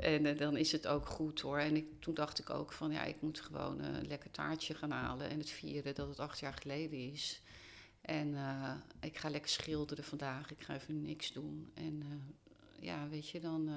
[0.00, 1.58] en dan is het ook goed hoor.
[1.58, 4.90] En ik, toen dacht ik ook van ja, ik moet gewoon een lekker taartje gaan
[4.90, 5.28] halen.
[5.28, 7.40] En het vieren dat het acht jaar geleden is.
[8.00, 8.36] En
[9.00, 10.50] ik ga lekker schilderen vandaag.
[10.50, 11.70] Ik ga even niks doen.
[11.74, 12.02] En
[12.80, 13.70] ja, weet je, dan,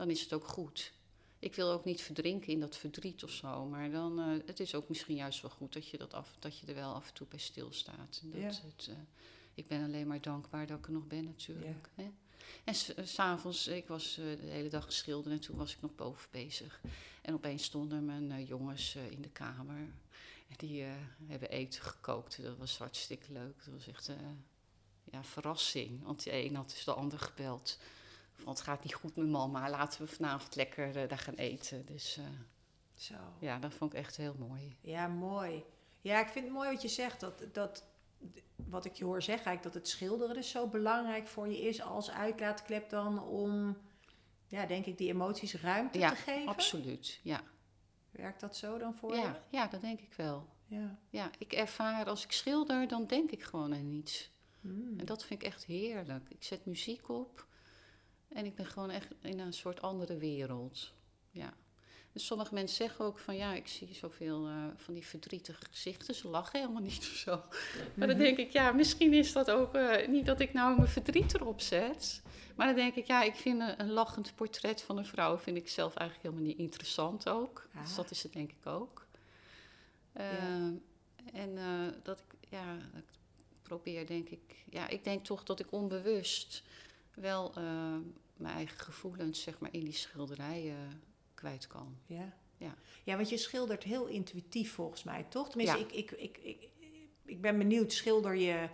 [0.00, 0.92] dan is het ook goed.
[1.38, 4.74] Ik wil ook niet verdrinken in dat verdriet of zo, maar dan, uh, het is
[4.74, 7.14] ook misschien juist wel goed dat je, dat af, dat je er wel af en
[7.14, 8.20] toe bij stilstaat.
[8.24, 8.46] Dat Ja.
[8.46, 8.94] het, uh,
[9.54, 11.88] ik ben alleen maar dankbaar dat ik er nog ben natuurlijk.
[11.94, 12.10] Hè?
[12.64, 15.80] En s- eh, s'avonds, ik was uh, de hele dag geschilderd en toen was ik
[15.80, 16.80] nog boven bezig.
[17.22, 19.76] En opeens stonden mijn jongens in de kamer.
[20.48, 20.84] En die
[21.26, 22.42] hebben eten gekookt.
[22.42, 23.64] Dat was hartstikke leuk.
[23.64, 24.10] Dat was echt
[25.10, 26.02] ja, verrassing.
[26.02, 27.78] Want de een had dus de ander gebeld.
[28.40, 31.86] Van het gaat niet goed met mama, laten we vanavond lekker uh, daar gaan eten.
[31.86, 32.24] Dus uh,
[32.94, 33.14] Zo.
[33.38, 34.76] ja, dat vond ik echt heel mooi.
[34.80, 35.64] Ja, mooi.
[36.00, 37.20] Ja, ik vind het mooi wat je zegt.
[37.20, 37.84] Dat, dat,
[38.68, 41.82] wat ik je hoor zeggen, eigenlijk dat het schilderen dus zo belangrijk voor je is
[41.82, 43.76] als uitlaatklep dan om,
[44.48, 46.48] ja, denk ik, die emoties ruimte ja, te geven.
[46.48, 47.20] absoluut.
[47.22, 47.42] Ja.
[48.10, 49.56] Werkt dat zo dan voor ja, je?
[49.56, 50.48] Ja, dat denk ik wel.
[50.66, 50.98] Ja.
[51.08, 54.30] ja, ik ervaar als ik schilder, dan denk ik gewoon aan iets.
[54.60, 54.98] Mm.
[54.98, 56.28] En dat vind ik echt heerlijk.
[56.28, 57.46] Ik zet muziek op
[58.32, 60.92] en ik ben gewoon echt in een soort andere wereld.
[61.30, 61.54] Ja.
[62.12, 66.14] Dus sommige mensen zeggen ook van ja, ik zie zoveel uh, van die verdrietige gezichten.
[66.14, 67.42] Ze lachen helemaal niet of zo.
[67.94, 70.88] Maar dan denk ik, ja, misschien is dat ook uh, niet dat ik nou mijn
[70.88, 72.22] verdriet erop zet.
[72.56, 75.56] Maar dan denk ik, ja, ik vind een, een lachend portret van een vrouw vind
[75.56, 77.68] ik zelf eigenlijk helemaal niet interessant ook.
[77.74, 77.82] Ah.
[77.82, 79.06] Dus dat is het denk ik ook.
[80.16, 80.72] Uh, Ja.
[81.32, 83.04] En uh, dat ik, ja, ik
[83.62, 86.62] probeer denk ik, ja, ik denk toch dat ik onbewust
[87.14, 87.96] wel uh,
[88.36, 91.02] mijn eigen gevoelens, zeg maar, in die schilderijen
[91.34, 91.96] kwijt kan.
[92.06, 92.32] Ja.
[92.56, 92.74] Ja.
[93.04, 95.48] ja, want je schildert heel intuïtief volgens mij, toch?
[95.48, 95.84] Tenminste, Ja.
[95.84, 96.68] ik, ik, ik, ik,
[97.24, 98.68] ik ben benieuwd, schilder je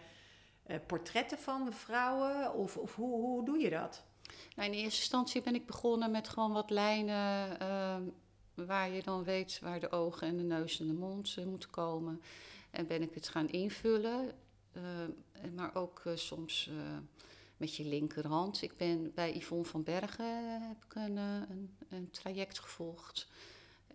[0.66, 4.04] uh, portretten van vrouwen of, of hoe, hoe doe je dat?
[4.56, 7.96] Nou, in eerste instantie ben ik begonnen met gewoon wat lijnen uh,
[8.54, 11.70] waar je dan weet waar de ogen en de neus en de mond uh, moeten
[11.70, 12.20] komen.
[12.70, 14.34] En ben ik het gaan invullen,
[14.72, 14.82] uh,
[15.54, 16.70] maar ook soms
[17.56, 18.62] met je linkerhand.
[18.62, 23.28] Ik ben bij Yvonne van Bergen heb ik een, een, een traject gevolgd.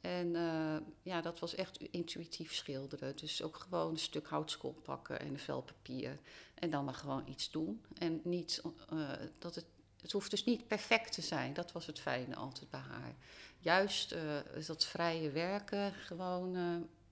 [0.02, 3.16] En uh, ja, dat was echt intuïtief schilderen.
[3.16, 6.20] Dus ook gewoon een stuk houtskool pakken en een vel papier.
[6.54, 7.82] En dan maar gewoon iets doen.
[7.98, 8.62] En niet
[8.94, 9.66] uh, dat het.
[10.02, 11.54] Het hoeft dus niet perfect te zijn.
[11.54, 13.16] Dat was het fijne altijd bij haar.
[13.60, 16.52] Juist uh, dat vrije werken, gewoon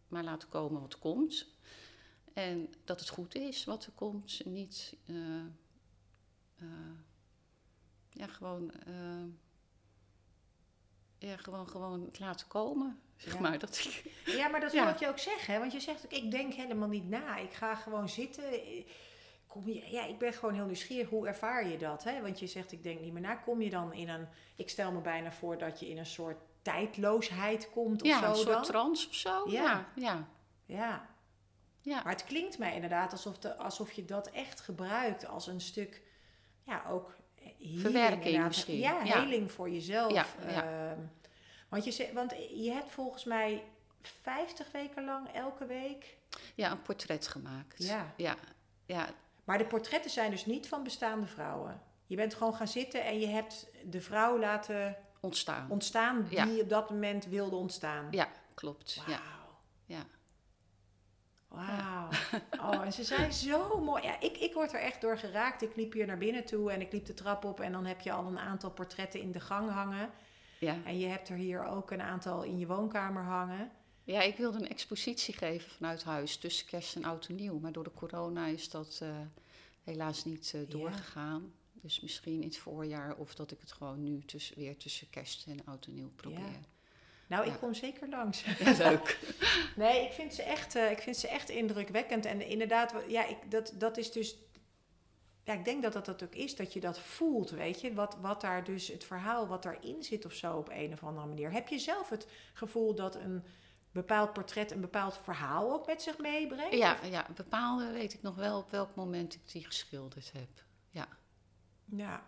[0.07, 1.45] maar laten komen wat komt.
[2.33, 4.45] En dat het goed is wat er komt.
[4.45, 4.95] Niet.
[6.61, 6.69] Uh,
[8.09, 9.23] ja, gewoon, uh,
[11.17, 13.39] ja, gewoon, gewoon het laten komen, zeg ja.
[13.39, 13.59] maar.
[13.59, 14.89] Dat ik, ja, maar dat wil ja.
[14.89, 15.53] ik je ook zeggen.
[15.53, 15.59] Hè?
[15.59, 17.37] Want je zegt ook, ik denk helemaal niet na.
[17.37, 18.43] Ik ga gewoon zitten.
[19.47, 21.09] Kom je, ja, ik ben gewoon heel nieuwsgierig.
[21.09, 22.03] Hoe ervaar je dat?
[22.03, 22.21] Hè?
[22.21, 23.35] Want je zegt, ik denk niet meer na.
[23.35, 24.27] Kom je dan in een...
[24.55, 28.29] Ik stel me bijna voor dat je in een soort tijdloosheid komt of ja, zo
[28.29, 28.63] een soort dan?
[28.63, 29.49] trance of zo.
[29.49, 29.87] Ja, ja.
[29.95, 30.27] ja.
[30.65, 31.09] ja.
[31.81, 32.03] Ja.
[32.03, 36.01] Maar het klinkt mij inderdaad alsof, de, alsof je dat echt gebruikt als een stuk,
[36.63, 38.47] ja, ook healing, Verwerking inderdaad.
[38.47, 38.77] misschien.
[38.77, 40.35] Ja, healing voor jezelf.
[40.47, 40.97] Ehm,
[41.69, 43.63] want, je, want je hebt volgens mij
[44.01, 46.17] 50 weken lang elke week.
[46.55, 47.83] Ja, een portret gemaakt.
[47.83, 48.13] Ja.
[48.17, 48.35] Ja,
[48.85, 49.09] ja,
[49.43, 51.81] Maar de portretten zijn dus niet van bestaande vrouwen.
[52.05, 55.69] Je bent gewoon gaan zitten en je hebt de vrouw laten ontstaan.
[55.69, 56.61] ontstaan die Ja.
[56.61, 58.07] op dat moment wilde ontstaan.
[58.11, 58.95] ja, klopt.
[58.95, 59.09] Wauw.
[59.15, 59.21] Ja,
[59.85, 60.05] ja.
[61.49, 62.09] Wauw.
[62.61, 64.03] Oh, en ze zijn zo mooi.
[64.03, 65.61] Ja, ik, ik word er echt door geraakt.
[65.61, 67.59] Ik liep hier naar binnen toe en ik liep de trap op.
[67.59, 70.09] En dan heb je al een aantal portretten in de gang hangen.
[70.59, 70.77] ja.
[70.85, 73.71] En je hebt er hier ook een aantal in je woonkamer hangen.
[74.03, 77.59] Ja, ik wilde een expositie geven vanuit huis tussen kerst en oud en nieuw.
[77.59, 79.09] Maar door de corona is dat eh,
[79.83, 80.67] helaas niet eh, Ja.
[80.67, 81.53] doorgegaan.
[81.73, 85.47] Dus misschien in het voorjaar of dat ik het gewoon nu tussen, weer tussen kerst
[85.47, 86.59] en oud en nieuw probeer.
[87.29, 88.43] Nou, ik kom zeker langs.
[88.77, 89.19] Leuk.
[89.75, 92.25] Nee, ik vind ze echt, eh, ik vind ze echt indrukwekkend.
[92.25, 94.35] En inderdaad, ja, ik, dat, dat is dus.
[95.43, 97.93] Ja, ik denk dat dat dat ook is, dat je dat voelt, weet je.
[97.93, 101.27] Wat, wat daar dus, het verhaal wat daarin zit of zo op een of andere
[101.27, 101.51] manier.
[101.51, 103.43] Heb je zelf het gevoel dat een
[103.91, 106.77] bepaald portret een bepaald verhaal ook met zich meebrengt?
[106.77, 110.49] Ja, Of- ja, bepaalde weet ik nog wel op welk moment ik die geschilderd heb.
[110.89, 111.07] Ja.
[111.85, 112.23] Ja.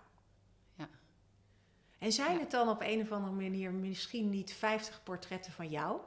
[2.02, 2.40] En zijn Ja.
[2.40, 6.00] het dan op een of andere manier misschien niet 50 portretten van jou?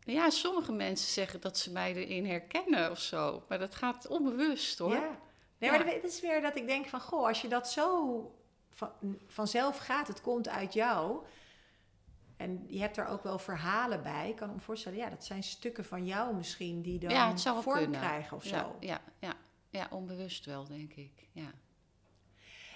[0.00, 3.44] Ja, sommige mensen zeggen dat ze mij erin herkennen of zo.
[3.48, 4.94] Maar dat gaat onbewust hoor.
[4.94, 5.18] Ja.
[5.58, 5.76] Nee, Ja.
[5.76, 8.34] maar dat is weer dat ik denk van, goh, als je dat zo
[8.70, 8.90] van,
[9.26, 11.24] vanzelf gaat, het komt uit jou.
[12.36, 14.28] En je hebt er ook wel verhalen bij.
[14.28, 17.42] Ik kan me voorstellen, ja, dat zijn stukken van jou misschien die dan Ja, het
[17.42, 18.00] vorm kunnen.
[18.00, 18.76] krijgen of ja, zo.
[18.80, 19.34] Ja, ja,
[19.70, 21.28] ja, onbewust wel, denk ik.
[21.32, 21.52] Ja.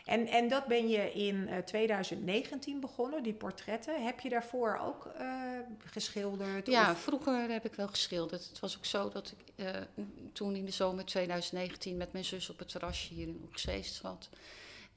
[0.07, 4.05] En, en dat ben je in eh, 2019 begonnen, die portretten.
[4.05, 6.67] Heb je daarvoor ook eh, geschilderd?
[6.67, 8.49] ja, Of, vroeger heb ik wel geschilderd.
[8.49, 9.81] Het was ook zo dat ik eh,
[10.33, 14.29] toen in de zomer 2019 met mijn zus op het terrasje hier in Oekseest zat.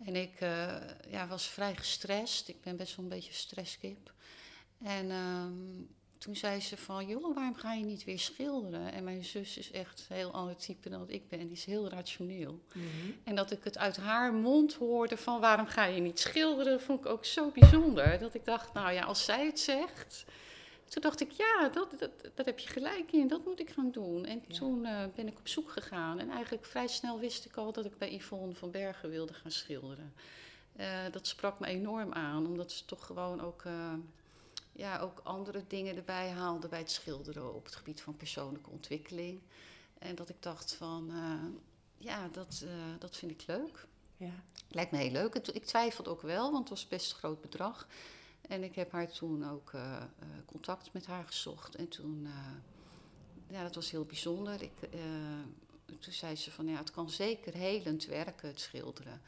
[0.06, 0.76] En ik eh,
[1.10, 2.48] ja, was vrij gestrest.
[2.48, 4.14] Ik ben best wel een beetje stresskip.
[4.84, 5.82] En ehm,
[6.20, 8.92] toen zei ze van, joh, waarom ga je niet weer schilderen?
[8.92, 11.40] En mijn zus is echt een heel ander type dan ik ben.
[11.40, 12.60] Die is heel rationeel.
[12.74, 12.86] Mhm.
[13.24, 16.82] En dat ik het uit haar mond hoorde van, waarom ga je niet schilderen?
[16.82, 18.20] Vond ik ook zo bijzonder.
[18.20, 20.26] Dat ik dacht, nou ja, als zij het zegt...
[20.90, 23.92] Toen dacht ik, ja, dat, dat, dat heb je gelijk in, dat moet ik gaan
[23.92, 24.26] doen.
[24.26, 24.56] En Ja.
[24.58, 26.20] toen eh, ben ik op zoek gegaan.
[26.20, 29.52] En eigenlijk vrij snel wist ik al dat ik bij Yvonne van Bergen wilde gaan
[29.52, 30.14] schilderen.
[30.76, 33.94] Eh, dat sprak me enorm aan, omdat ze toch gewoon ook, eh,
[34.80, 39.42] ja, ook andere dingen erbij haalde bij het schilderen op het gebied van persoonlijke ontwikkeling.
[39.98, 41.62] En dat ik dacht van, eh,
[41.98, 43.88] ja, dat, eh, dat vind ik leuk.
[44.18, 44.44] Ja.
[44.70, 45.36] Lijkt me heel leuk.
[45.36, 47.88] Ik twijfelde ook wel, want het was best een groot bedrag.
[48.42, 50.04] En ik heb haar toen ook eh,
[50.46, 51.76] contact met haar gezocht.
[51.76, 52.28] En toen,
[53.48, 54.62] ja, dat was heel bijzonder.
[54.62, 54.90] Ik,
[56.00, 59.22] toen zei ze van, ja, het kan zeker helend werken, het schilderen.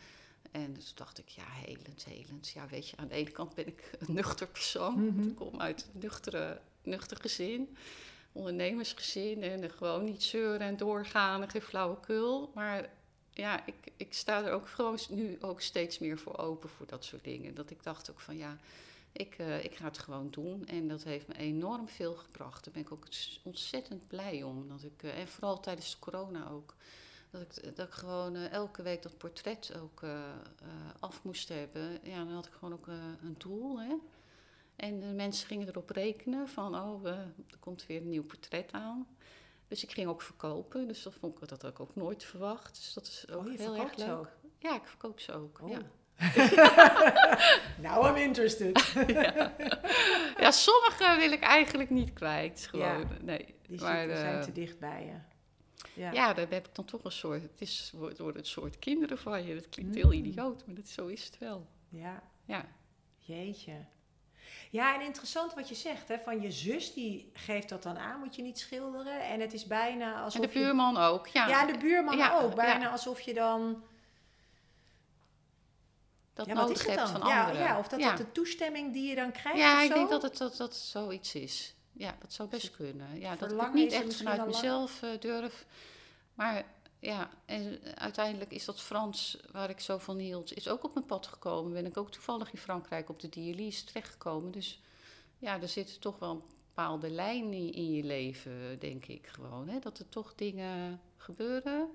[0.51, 2.49] En toen dacht ik, ja, helend, helend.
[2.49, 5.05] Ja, weet je, aan de ene kant ben ik een nuchter persoon.
[5.05, 5.27] Mhm.
[5.27, 7.77] Ik kom uit een nuchtere, nuchter gezin,
[8.31, 9.43] ondernemersgezin.
[9.43, 12.51] En gewoon niet zeuren en doorgaan en geen flauwekul.
[12.53, 12.89] Maar
[13.33, 17.05] ja, ik, ik sta er ook gewoon nu ook steeds meer voor open voor dat
[17.05, 17.55] soort dingen.
[17.55, 18.57] Dat ik dacht ook van ja,
[19.11, 20.65] ik, eh, ik ga het gewoon doen.
[20.67, 22.63] En dat heeft me enorm veel gebracht.
[22.63, 23.07] Daar ben ik ook
[23.43, 24.67] ontzettend blij om.
[24.67, 26.75] Dat ik, eh, en vooral tijdens de corona ook.
[27.31, 30.67] Dat ik, dat ik gewoon eh, elke week dat portret ook eh, eh,
[30.99, 31.99] af moest hebben.
[32.03, 33.79] Ja, dan had ik gewoon ook een doel.
[33.79, 33.95] Hè?
[34.75, 39.07] En de mensen gingen erop rekenen van, oh, er komt weer een nieuw portret aan.
[39.67, 40.87] Dus ik ging ook verkopen.
[40.87, 42.75] Dus dat vond ik dat had ik ook nooit verwacht.
[42.75, 44.09] Dus dat is ook Oh, je heel erg leuk.
[44.09, 44.29] ook?
[44.57, 45.59] Ja, ik verkoop ze ook.
[45.61, 45.69] Oh.
[45.69, 45.79] Ja.
[47.81, 48.93] nou, I'm interested.
[50.43, 52.67] ja, sommige wil ik eigenlijk niet kwijt.
[52.69, 53.07] Gewoon.
[53.21, 53.55] Nee.
[53.67, 55.30] Die maar, zijn te dicht bij je.
[55.93, 56.11] Ja.
[56.11, 57.41] ja, daar heb ik dan toch een soort.
[57.41, 59.55] Het is een soort kinderen van je.
[59.55, 60.01] Dat klinkt Mm.
[60.01, 61.67] heel idioot, maar dat, zo is het wel.
[61.89, 62.23] ja.
[62.45, 62.65] Ja.
[63.17, 63.73] Jeetje.
[64.69, 68.19] Ja, en interessant wat je zegt, hè, van je zus die geeft dat dan aan,
[68.19, 69.23] moet je niet schilderen.
[69.25, 71.27] En het is bijna alsof En de je- buurman ook.
[71.27, 72.55] Ja, Ja, de buurman Ja, ook.
[72.55, 72.89] Bijna ja.
[72.89, 73.83] alsof je dan...
[76.33, 77.07] dat ja, wat nodig hebt dan?
[77.07, 77.61] van ja, anderen.
[77.61, 79.93] ja, of dat, dat de toestemming die je dan krijgt Ja, of ik zo?
[79.93, 81.75] denk dat het dat, dat zoiets is.
[81.93, 83.19] Ja, dat zou best kunnen.
[83.19, 85.65] Ja, dat ik niet echt vanuit mezelf eh, durf.
[86.33, 86.65] Maar
[86.99, 91.05] ja, en uiteindelijk is dat Frans, waar ik zo van hield, is ook op mijn
[91.05, 91.73] pad gekomen.
[91.73, 94.51] Ben ik ook toevallig in Frankrijk op de dialyse terechtgekomen.
[94.51, 94.81] Dus
[95.37, 99.67] ja, er zit toch wel een bepaalde lijn in, je leven, denk ik gewoon.
[99.67, 99.79] Hè?
[99.79, 101.89] Dat er toch dingen gebeuren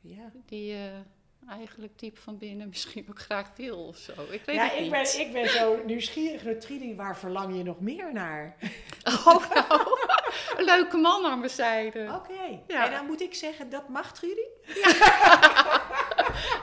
[0.00, 1.02] Ja, die je
[1.48, 4.12] eigenlijk diep van binnen misschien ook graag wil of zo.
[4.30, 4.90] Ik weet ja het ik, niet.
[4.90, 6.94] ben, ik ben zo nieuwsgierig naar Trudy.
[6.94, 8.56] Waar verlang je nog meer naar?
[9.24, 9.80] Oh, nou,
[10.70, 12.08] leuke man aan mijn zijde.
[12.14, 12.60] Oké.
[12.66, 12.84] Ja.
[12.84, 14.46] En dan moet ik zeggen, dat mag Trudy?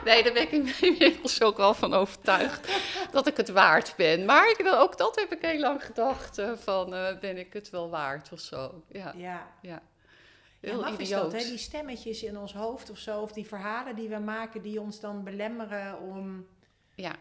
[0.05, 2.71] Nee, daar ben ik inmiddels ook wel van overtuigd
[3.11, 4.25] dat ik het waard ben.
[4.25, 7.69] Maar ik, ook dat heb ik heel lang gedacht, eh, van eh, ben ik het
[7.69, 8.83] wel waard of zo.
[8.91, 9.47] Ja, Ja.
[9.61, 9.81] ja.
[10.63, 11.31] Ja, Heel maf is idioot.
[11.31, 11.47] dat, hè?
[11.47, 14.99] Die stemmetjes in ons hoofd of zo, of die verhalen die we maken, die ons
[14.99, 16.47] dan belemmeren om
[16.95, 17.15] Ja,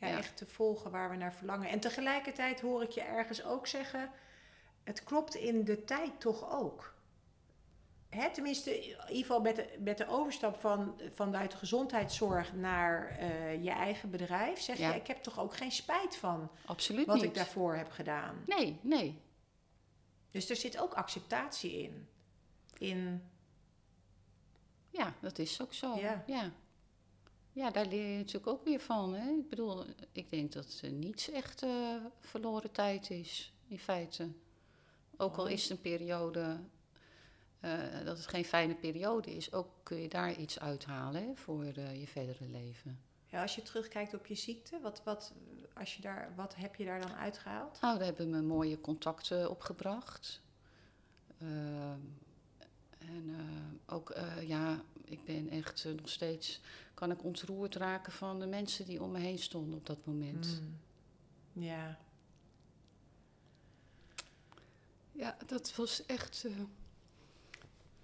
[0.00, 0.16] ja, Ja.
[0.18, 1.68] echt te volgen waar we naar verlangen.
[1.68, 4.10] En tegelijkertijd hoor ik je ergens ook zeggen,
[4.84, 6.94] het klopt in de tijd toch ook.
[8.08, 13.08] Hè, tenminste, in ieder geval met de, met de overstap van, vanuit de gezondheidszorg naar
[13.18, 14.88] eh, je eigen bedrijf, zeg Ja.
[14.88, 17.24] je, ik heb toch ook geen spijt van absoluut wat niet.
[17.24, 18.42] ik daarvoor heb gedaan.
[18.46, 19.20] Nee, nee.
[20.30, 22.08] Dus er zit ook acceptatie in.
[22.78, 23.22] In,
[24.90, 25.98] Ja, dat is ook zo.
[25.98, 26.24] Ja.
[26.26, 26.52] Ja.
[27.52, 27.70] ja.
[27.70, 29.14] daar leer je natuurlijk ook weer van.
[29.14, 29.30] Hè?
[29.30, 34.28] Ik bedoel, ik denk dat eh, niets echt eh, verloren tijd is, in feite.
[35.16, 36.60] Ook al is het een periode,
[37.60, 41.64] eh, dat het geen fijne periode is, ook kun je daar iets uithalen hè, voor
[41.64, 43.00] eh, je verdere leven.
[43.26, 45.32] ja, als je terugkijkt op je ziekte, wat, wat,
[45.74, 47.80] als je daar, wat heb je daar dan uitgehaald?
[47.80, 50.40] Nou, daar hebben me mooie contacten opgebracht.
[51.38, 52.00] Ehm,
[53.08, 56.60] en eh, ook, eh, ja, ik ben echt eh, nog steeds,
[56.94, 60.60] kan ik ontroerd raken van de mensen die om me heen stonden op dat moment.
[60.60, 61.62] Mm.
[61.62, 61.98] Ja.
[65.12, 66.46] Ja, dat was echt,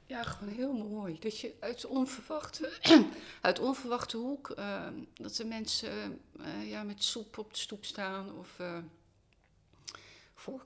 [0.07, 1.19] ja, gewoon heel mooi.
[1.19, 2.73] Dat je uit onverwachte,
[3.41, 4.55] uit onverwachte hoek,
[5.15, 6.21] dat de mensen
[6.65, 8.61] ja, met soep op de stoep staan of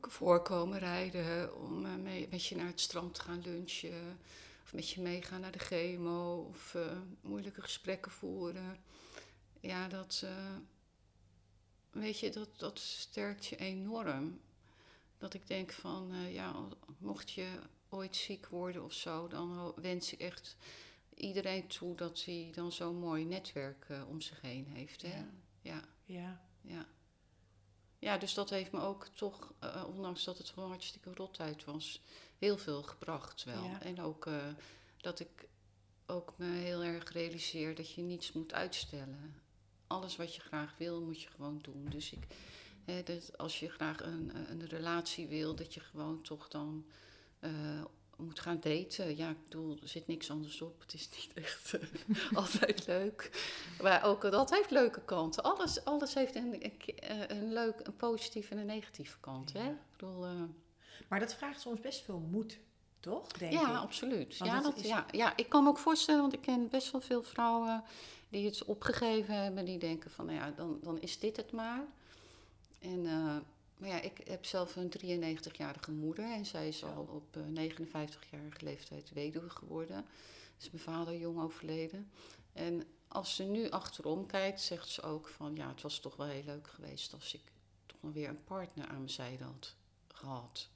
[0.01, 4.19] voorkomen rijden om eh, mee, met je naar het strand te gaan lunchen.
[4.63, 8.79] Of met je meegaan naar de chemo of eh, moeilijke gesprekken voeren.
[9.61, 10.57] Ja, dat, eh,
[11.91, 14.41] weet je, dat, dat sterkt je enorm.
[15.19, 16.55] Dat ik denk van, ja,
[16.99, 17.49] mocht je
[17.89, 20.57] ooit ziek worden of zo, dan wens ik echt
[21.15, 25.03] iedereen toe dat hij dan zo'n mooi netwerk om zich heen heeft.
[25.03, 25.09] Hè?
[25.09, 25.29] Ja.
[25.63, 25.89] Ja.
[26.05, 26.41] Ja.
[26.61, 26.87] Ja.
[28.07, 32.01] Ja, dus dat heeft me ook toch, eh, ondanks dat het gewoon hartstikke rottijd was,
[32.39, 33.65] heel veel gebracht wel.
[33.65, 33.83] Ja.
[33.83, 34.35] En ook eh,
[34.97, 35.49] dat ik
[36.07, 39.35] ook me heel erg realiseer dat je niets moet uitstellen.
[39.87, 41.87] Alles wat je graag wil, moet je gewoon doen.
[41.89, 42.27] Dus ik,
[42.85, 46.87] hè, dat als je graag een, een relatie wil, dat je gewoon toch dan
[47.39, 47.85] eh,
[48.17, 49.17] moet gaan daten.
[49.17, 50.81] Ja, ik bedoel, er zit niks anders op.
[50.81, 53.31] Het is niet echt eh, altijd leuk.
[53.83, 55.43] Maar ook dat heeft leuke kanten.
[55.43, 59.53] Alles, alles heeft een, een, eh, een leuk, een positieve en een negatieve kant.
[59.53, 59.69] Hè?
[59.71, 60.31] Ik bedoel, eh,
[61.09, 62.59] Maar dat vraagt soms best veel moed,
[63.01, 63.27] toch?
[63.29, 63.77] Denk ja, ik.
[63.83, 64.39] absoluut.
[64.39, 66.91] Want Ja, dat, is- ja, ja, ik kan me ook voorstellen, want ik ken best
[66.93, 67.85] wel veel vrouwen
[68.29, 69.65] die het opgegeven hebben.
[69.65, 71.85] Die denken van, nou ja, dan, dan is dit het maar.
[72.79, 73.07] En,
[73.77, 78.65] maar ja, ik heb zelf een 93-jarige moeder en zij is al op eh 59-jarige
[78.65, 80.05] leeftijd weduwe geworden.
[80.59, 82.11] Is mijn vader jong overleden.
[82.53, 86.27] En als ze nu achterom kijkt, zegt ze ook van, ja, het was toch wel
[86.27, 87.43] heel leuk geweest als ik
[87.87, 89.75] toch nog weer een partner aan mijn zijde had
[90.09, 90.69] gehad.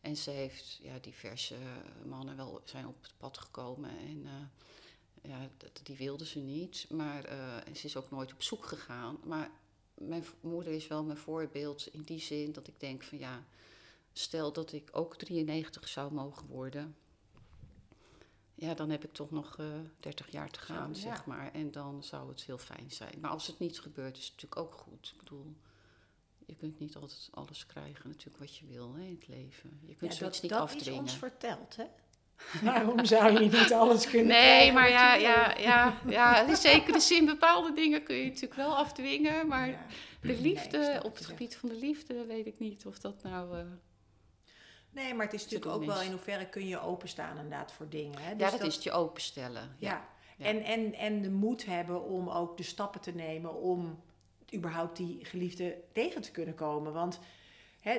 [0.00, 1.56] En ze heeft ja, diverse
[2.04, 3.90] mannen wel zijn op het pad gekomen.
[3.90, 5.48] En eh, ja,
[5.82, 6.86] die wilde ze niet.
[6.90, 9.18] Maar eh, en ze is ook nooit op zoek gegaan.
[9.24, 9.50] Maar
[9.98, 13.44] mijn moeder is wel mijn voorbeeld in die zin dat ik denk van ja,
[14.12, 16.96] stel dat ik ook 93 zou mogen worden.
[18.54, 19.66] Ja, dan heb ik toch nog eh
[20.00, 21.22] 30 jaar te gaan, zeg ja.
[21.26, 21.52] maar.
[21.52, 23.20] En dan zou het heel fijn zijn.
[23.20, 25.10] Maar als het niet gebeurt, is het natuurlijk ook goed.
[25.12, 25.54] Ik bedoel,
[26.46, 29.80] je kunt niet altijd alles krijgen natuurlijk wat je wil hè, in het leven.
[29.84, 31.84] Je kunt Ja, zoiets dat niet dat is ons verteld, hè?
[32.62, 37.24] Waarom zou je niet alles kunnen Nee, maar ja, ja, ja, ja, in zekere zin
[37.26, 39.46] bepaalde dingen kun je natuurlijk wel afdwingen.
[39.48, 39.86] Maar Ja.
[40.20, 43.58] de liefde, op het gebied van de liefde, weet ik niet of dat nou...
[43.58, 43.64] eh,
[44.90, 48.18] Nee, maar het is natuurlijk ook wel in hoeverre kun je openstaan inderdaad voor dingen.
[48.20, 48.28] Hè?
[48.30, 49.76] ja, Dus dat, is het je openstellen.
[49.78, 49.88] Ja.
[49.90, 50.44] Ja, Ja.
[50.44, 54.00] En, en, en de moed hebben om ook de stappen te nemen om
[54.54, 56.92] überhaupt die geliefde tegen te kunnen komen.
[56.92, 57.20] Want
[57.80, 57.98] hè,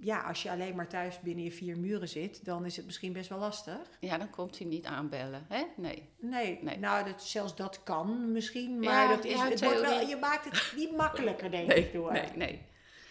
[0.00, 3.12] ja, als je alleen maar thuis binnen je vier muren zit, dan is het misschien
[3.12, 3.78] best wel lastig.
[4.00, 5.62] ja, dan komt hij niet aanbellen, hè?
[5.76, 6.08] Nee.
[6.18, 6.78] Nee, Nee.
[6.78, 10.16] nou, dat, zelfs dat kan misschien, Ja, maar dat is, ja, het wordt wel, je
[10.16, 12.12] maakt het niet makkelijker, denk Nee, ik, door.
[12.12, 12.62] nee, nee.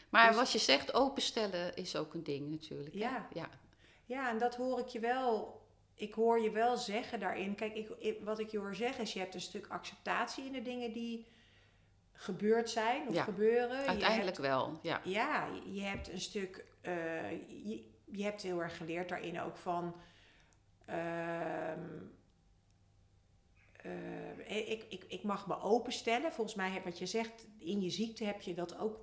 [0.09, 2.93] Maar Dus- wat je zegt, openstellen is ook een ding natuurlijk.
[2.93, 2.99] hè?
[2.99, 3.27] Ja.
[3.33, 3.49] ja.
[4.05, 5.57] Ja, en dat hoor ik je wel.
[5.95, 7.55] Ik hoor je wel zeggen daarin.
[7.55, 10.51] Kijk, ik, ik- wat ik je hoor zeggen is: je hebt een stuk acceptatie in
[10.51, 11.25] de dingen die
[12.21, 13.87] gebeurd zijn of Ja, gebeuren.
[13.87, 15.01] Uiteindelijk wel, ja.
[15.03, 16.65] ja, je hebt een stuk.
[16.81, 19.95] eh, je, je hebt heel erg geleerd daarin ook van.
[20.85, 21.79] ehm,
[23.81, 26.31] eh, ik, ik, ik mag me openstellen.
[26.31, 28.99] Volgens mij, heb, wat je zegt, in je ziekte heb je dat ook.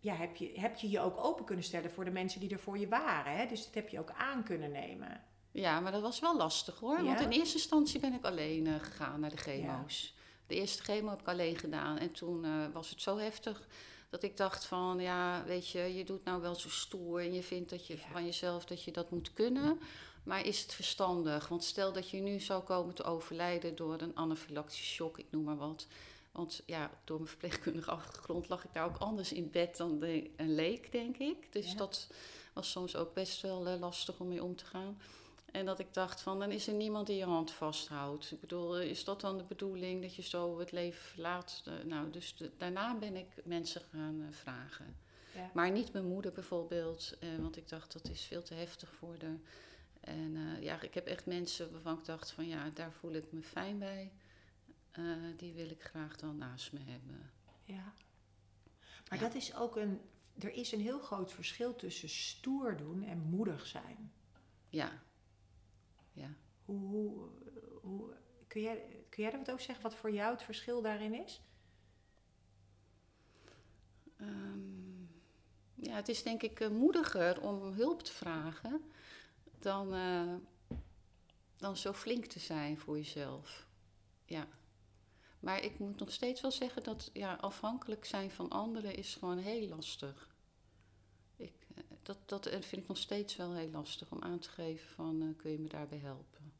[0.00, 2.58] Ja, heb je, heb je je ook open kunnen stellen voor de mensen die er
[2.58, 3.36] voor je waren.
[3.36, 3.46] Hè?
[3.46, 5.22] Dus dat heb je ook aan kunnen nemen.
[5.50, 7.04] Ja, maar dat was wel lastig hoor.
[7.04, 10.13] Want in eerste instantie ben ik alleen eh, gegaan naar de chemo's.
[10.46, 11.98] De eerste chemo heb ik alleen gedaan.
[11.98, 13.66] En toen eh, was het zo heftig
[14.10, 15.00] dat ik dacht van...
[15.00, 17.20] Ja, weet je, je doet nou wel zo stoer...
[17.20, 18.02] en je vindt dat je Ja.
[18.12, 19.78] van jezelf dat je dat moet kunnen.
[20.24, 21.48] Maar is het verstandig?
[21.48, 23.76] Want stel dat je nu zou komen te overlijden...
[23.76, 25.86] door een anafylactische shock, ik noem maar wat...
[26.32, 30.30] Want ja, door mijn verpleegkundige achtergrond lag ik daar ook anders in bed dan de,
[30.36, 31.52] een leek, denk ik.
[31.52, 31.76] Dus Ja.
[31.76, 32.06] dat
[32.52, 34.98] was soms ook best wel eh, lastig om mee om te gaan.
[35.54, 38.30] En dat ik dacht van, dan is er niemand die je hand vasthoudt.
[38.30, 41.62] Ik bedoel, eh, is dat dan de bedoeling dat je zo het leven verlaat?
[41.84, 44.96] Nou, dus de- daarna ben ik mensen gaan eh, vragen.
[45.34, 45.50] Ja.
[45.54, 49.18] Maar niet mijn moeder bijvoorbeeld, eh, want ik dacht dat is veel te heftig voor
[49.18, 49.36] de.
[50.00, 53.42] En ja, ik heb echt mensen waarvan ik dacht van ja, daar voel ik me
[53.42, 54.12] fijn bij.
[55.36, 57.30] Die wil ik graag dan naast me hebben.
[57.64, 57.92] Ja.
[59.08, 59.24] Maar Ja.
[59.24, 60.00] dat is ook een.
[60.38, 64.12] Er is een heel groot verschil tussen stoer doen en moedig zijn.
[64.68, 65.02] Ja,
[66.14, 66.34] ja.
[66.64, 67.30] Hoe, hoe,
[67.82, 68.14] hoe,
[68.46, 71.40] kun, jij, kun jij er wat over zeggen wat voor jou het verschil daarin is?
[74.16, 75.02] Ehm,
[75.74, 78.90] ja, het is denk ik eh, moediger om hulp te vragen
[79.58, 80.34] dan, eh,
[81.56, 83.66] dan zo flink te zijn voor jezelf.
[84.24, 84.48] Ja.
[85.40, 89.38] Maar ik moet nog steeds wel zeggen dat ja, afhankelijk zijn van anderen is gewoon
[89.38, 90.33] heel lastig.
[92.04, 94.88] Eh, dat, dat eh, vind ik nog steeds wel heel lastig om aan te geven
[94.88, 96.52] van eh, kun je me daarbij helpen.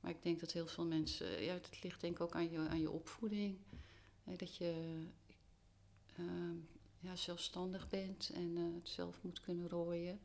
[0.00, 2.58] Maar ik denk dat heel veel mensen, ja, het ligt denk ik ook aan je,
[2.58, 3.58] aan je opvoeding.
[4.24, 5.02] Hè, dat je
[6.16, 6.56] ehm,
[7.00, 10.20] ja, zelfstandig bent en eh, het zelf moet kunnen rooien.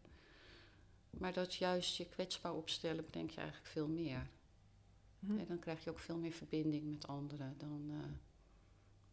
[1.10, 4.30] Maar dat juist je kwetsbaar opstellen bedenk je eigenlijk veel meer.
[5.20, 5.38] Hm.
[5.38, 8.12] En dan krijg je ook veel meer verbinding met anderen dan eh,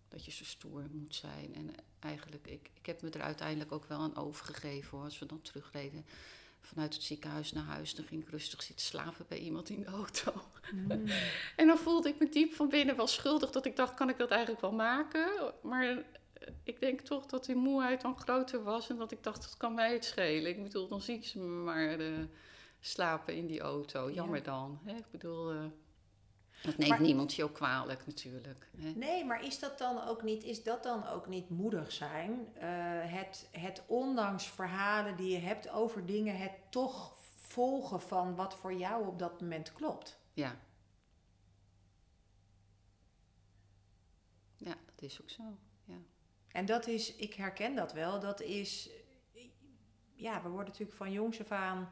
[0.08, 1.54] dat je zo stoer moet zijn.
[1.54, 1.74] En
[2.04, 5.42] eigenlijk, ik, ik heb me er uiteindelijk ook wel aan overgegeven hoor, als we dan
[5.42, 6.04] terugreden
[6.60, 7.94] vanuit het ziekenhuis naar huis.
[7.94, 10.32] Dan ging ik rustig zitten slapen bij iemand in de auto.
[10.72, 10.90] Mm.
[11.56, 14.18] En dan voelde ik me diep van binnen wel schuldig dat ik dacht, kan ik
[14.18, 15.54] dat eigenlijk wel maken?
[15.62, 16.02] Maar
[16.64, 19.74] ik denk toch dat die moeheid dan groter was en dat ik dacht, dat kan
[19.74, 20.50] mij het schelen.
[20.50, 22.12] Ik bedoel, dan zie ik ze me maar eh,
[22.80, 24.10] slapen in die auto.
[24.10, 24.42] Jammer Ja.
[24.44, 24.80] dan.
[24.84, 24.96] Hè?
[24.96, 25.64] Ik bedoel, eh,
[26.62, 28.70] dat neemt Maar- niemand je ook kwalijk natuurlijk.
[28.76, 28.90] Hè?
[28.90, 32.48] Nee, maar is dat dan ook niet, is dat dan ook niet moedig zijn?
[32.54, 32.68] Eh,
[33.12, 38.74] het, het ondanks verhalen die je hebt over dingen, het toch volgen van wat voor
[38.74, 40.18] jou op dat moment klopt.
[40.32, 40.56] Ja.
[44.56, 45.42] Ja, dat is ook zo.
[46.52, 48.90] En dat is, ik herken dat wel, dat is,
[50.14, 51.90] ja, we worden natuurlijk van jongs af aan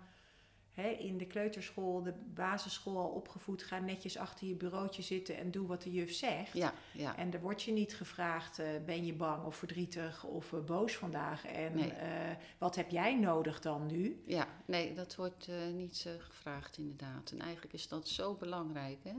[0.81, 3.63] hè, in de kleuterschool, de basisschool al opgevoed.
[3.63, 6.53] Ga netjes achter je bureautje zitten en doe wat de juf zegt.
[6.53, 7.17] Ja, ja.
[7.17, 10.97] En er wordt je niet gevraagd, eh, ben je bang of verdrietig of eh, boos
[10.97, 11.45] vandaag?
[11.47, 11.91] En Nee.
[11.93, 14.23] eh, wat heb jij nodig dan nu?
[14.27, 17.31] Ja, nee, dat wordt niet gevraagd inderdaad.
[17.31, 19.15] En eigenlijk is dat zo belangrijk, hè?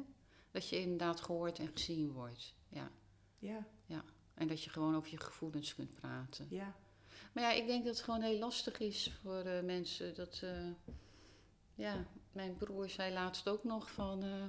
[0.51, 2.53] Dat je inderdaad gehoord en gezien wordt.
[2.69, 2.91] Ja.
[3.39, 4.03] Ja,
[4.33, 6.47] En dat je gewoon over je gevoelens kunt praten.
[6.49, 6.75] ja.
[7.33, 10.15] Maar ja, ik denk dat het gewoon heel lastig is voor mensen.
[10.15, 10.43] Dat,
[11.81, 14.47] ja, mijn broer zei laatst ook nog van, eh,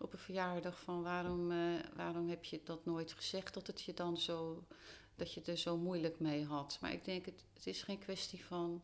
[0.00, 1.58] op een verjaardag van waarom, eh,
[1.96, 4.66] waarom heb je dat nooit gezegd dat het je dan zo,
[5.16, 6.78] dat je er zo moeilijk mee had.
[6.80, 8.82] Maar ik denk het, het is geen kwestie van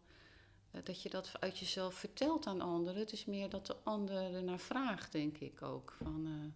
[0.70, 3.01] eh, dat je dat uit jezelf vertelt aan anderen.
[3.01, 5.95] Het is meer dat de ander ernaar vraagt, denk ik ook.
[6.03, 6.53] Van,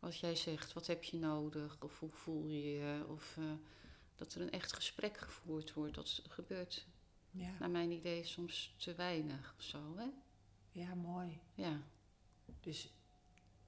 [0.00, 1.76] als jij zegt, wat heb je nodig?
[1.80, 3.04] Of hoe voel je je?
[3.08, 3.38] Of
[4.16, 5.94] dat er een echt gesprek gevoerd wordt.
[5.94, 6.86] Dat gebeurt,
[7.30, 10.06] Ja, naar mijn idee, soms te weinig of zo, hè?
[10.78, 11.40] Ja, mooi.
[11.54, 11.80] Ja,
[12.60, 12.92] Dus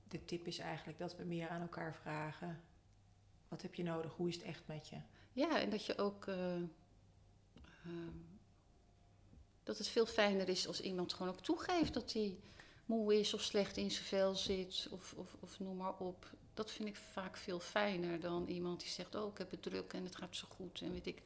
[0.09, 2.61] de tip is eigenlijk dat we meer aan elkaar vragen.
[3.49, 4.13] Wat heb je nodig?
[4.13, 4.97] Hoe is het echt met je?
[5.33, 6.27] ja en dat je ook...
[6.27, 6.55] eh,
[7.85, 8.17] ehm,
[9.63, 12.39] dat het veel fijner is als iemand gewoon ook toegeeft dat hij
[12.87, 16.31] moe is of slecht in zijn vel zit of, of, of noem maar op.
[16.55, 19.93] Dat vind ik vaak veel fijner dan iemand die zegt, oh ik heb het druk
[19.93, 21.23] en het gaat zo goed en weet ik.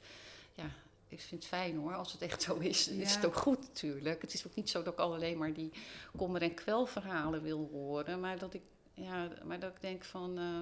[0.55, 0.70] Ja,
[1.15, 2.85] ik vind het fijn hoor, als het echt zo is.
[2.87, 4.23] Dan is het ook goed natuurlijk.
[4.23, 5.73] Het is ook niet zo dat ik al alleen maar die
[6.17, 8.62] kommer- en kwelverhalen wil horen, maar dat ik,
[8.95, 10.61] ja, maar dat ik denk van, eh,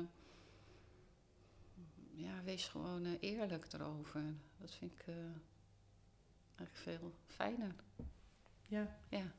[2.15, 4.23] ja, wees gewoon eh, eerlijk erover.
[4.59, 5.15] Dat vind ik eh,
[6.57, 7.75] eigenlijk veel fijner.
[8.63, 8.99] Ja.
[9.09, 9.33] Ja.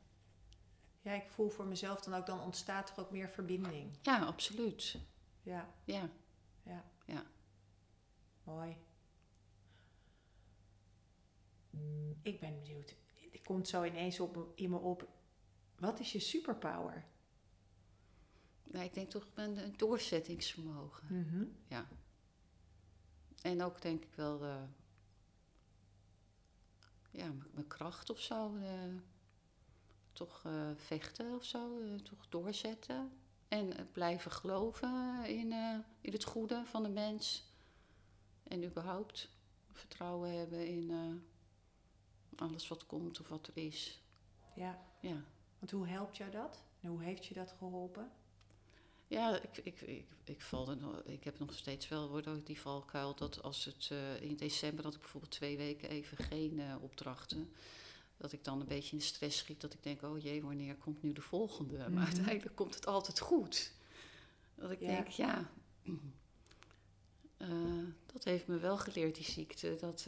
[1.01, 3.97] Ja, ik voel voor mezelf dan ook, dan ontstaat er ook meer verbinding.
[4.01, 4.95] Ja, absoluut.
[5.41, 6.09] Ja, Ja.
[6.63, 6.83] ja.
[7.05, 7.23] Ja.
[8.43, 8.75] Mooi.
[12.21, 12.95] Ik ben benieuwd.
[13.33, 15.07] Er komt zo ineens op, in me op.
[15.79, 17.05] Wat is je superpower?
[18.63, 21.07] Nou, ik denk toch mijn eh, doorzettingsvermogen.
[21.09, 21.45] Mhm.
[21.67, 21.87] Ja.
[23.41, 24.67] En ook denk ik wel,
[27.13, 28.57] ja, mijn kracht of zo.
[30.13, 33.11] toch eh, vechten of zo, eh, toch doorzetten.
[33.47, 35.51] En eh, blijven geloven in,
[36.01, 37.51] in het goede van de mens.
[38.43, 39.29] En überhaupt
[39.71, 40.91] vertrouwen hebben in
[42.35, 44.01] alles wat komt of wat er is.
[44.55, 45.23] Ja, Ja.
[45.59, 46.63] want hoe helpt jou dat?
[46.81, 48.11] En hoe heeft je dat geholpen?
[49.07, 53.43] Ja, ik, ik, ik, ik, val er ik heb nog steeds wel die valkuil dat
[53.43, 57.53] als het eh, in december had ik bijvoorbeeld twee weken even geen eh, opdrachten.
[58.17, 59.61] Dat ik dan een beetje in de stress schiet.
[59.61, 61.77] Dat ik denk, oh jee, wanneer komt nu de volgende?
[61.77, 61.93] Mhm.
[61.93, 63.71] Maar uiteindelijk komt het altijd goed.
[64.55, 64.87] Dat ik Ja.
[64.87, 65.49] denk, ja,
[67.37, 69.75] eh, dat heeft me wel geleerd, die ziekte.
[69.79, 70.07] Dat,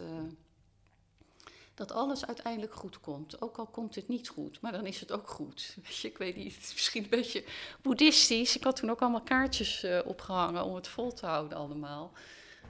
[1.75, 3.41] dat alles uiteindelijk goed komt.
[3.41, 5.77] Ook al komt het niet goed, maar dan is het ook goed.
[6.03, 7.43] Ik weet niet, misschien een beetje
[7.81, 8.55] boeddhistisch.
[8.55, 12.11] Ik had toen ook allemaal kaartjes eh, opgehangen om het vol te houden allemaal.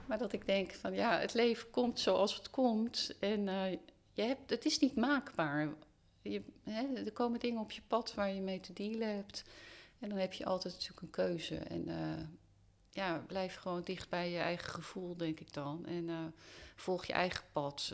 [0.06, 3.14] Maar dat ik denk van ja, het leven komt zoals het komt.
[3.20, 3.70] En eh,
[4.12, 5.74] je hebt, het is niet maakbaar.
[6.22, 9.44] Je, hè, er komen dingen op je pad waar je mee te dealen hebt.
[9.98, 11.56] En dan heb je altijd natuurlijk een keuze.
[11.56, 12.24] En eh,
[12.90, 15.86] ja, blijf gewoon dicht bij je eigen gevoel, denk ik dan.
[15.86, 16.34] En
[16.76, 17.92] volg je eigen pad.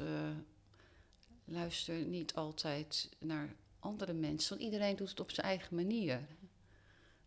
[1.53, 4.51] Luister niet altijd naar andere mensen.
[4.51, 6.21] Want iedereen doet het op zijn eigen manier.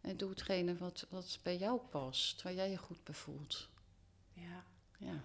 [0.02, 3.70] En doe hetgene wat, wat bij jou past, waar jij je goed bij voelt.
[4.34, 4.64] Ja.
[4.98, 5.22] Ja.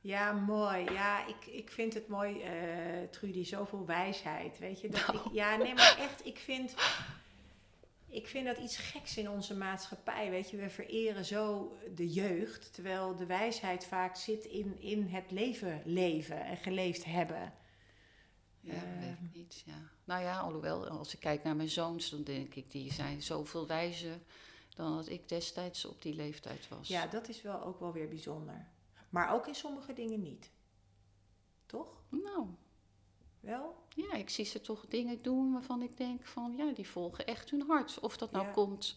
[0.00, 0.84] Ja, mooi.
[0.84, 4.58] Ja, ik, ik vind het mooi, eh Trudy, zoveel wijsheid.
[4.58, 5.18] Weet je, dat Nou.
[5.18, 6.74] ik, ja, nee, maar echt, ik vind,
[8.08, 10.30] ik vind dat iets geks in onze maatschappij.
[10.30, 15.30] Weet je, we vereren zo de jeugd, terwijl de wijsheid vaak zit in, in het
[15.30, 17.52] leven leven en geleefd hebben.
[18.64, 19.62] Ja, weet ik niet.
[19.66, 19.78] Ja.
[20.04, 23.66] Nou ja, alhoewel, als ik kijk naar mijn zoons, dan denk ik, die zijn zoveel
[23.66, 24.18] wijzer
[24.74, 26.88] dan dat ik destijds op die leeftijd was.
[26.88, 28.66] Ja, dat is wel ook wel weer bijzonder.
[29.10, 30.50] Maar ook in sommige dingen niet.
[31.66, 32.02] Toch?
[32.08, 32.46] Nou,
[33.40, 33.74] Wel?
[33.88, 37.50] Ja, ik zie ze toch dingen doen waarvan ik denk van ja, die volgen echt
[37.50, 38.00] hun hart.
[38.00, 38.50] Of dat nou Ja.
[38.52, 38.96] komt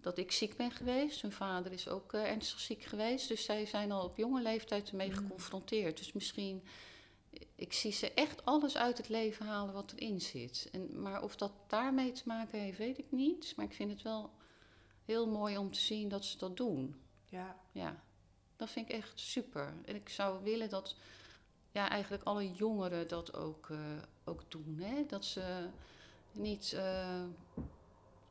[0.00, 1.22] dat ik ziek ben geweest.
[1.22, 3.28] Hun vader is ook eh, ernstig ziek geweest.
[3.28, 5.14] Dus zij zijn al op jonge leeftijd ermee Mm.
[5.16, 5.96] geconfronteerd.
[5.98, 6.62] Dus misschien,
[7.54, 10.68] ik zie ze echt alles uit het leven halen wat erin zit.
[10.72, 13.52] En, maar of dat daarmee te maken heeft, weet ik niet.
[13.56, 14.30] Maar ik vind het wel
[15.04, 17.00] heel mooi om te zien dat ze dat doen.
[17.24, 17.60] Ja.
[17.72, 18.02] Ja,
[18.56, 19.74] dat vind ik echt super.
[19.84, 20.96] En ik zou willen dat
[21.72, 23.78] ja, eigenlijk alle jongeren dat ook, eh,
[24.24, 24.78] ook doen.
[24.78, 25.06] Hè?
[25.06, 25.68] Dat ze
[26.32, 27.24] niet eh,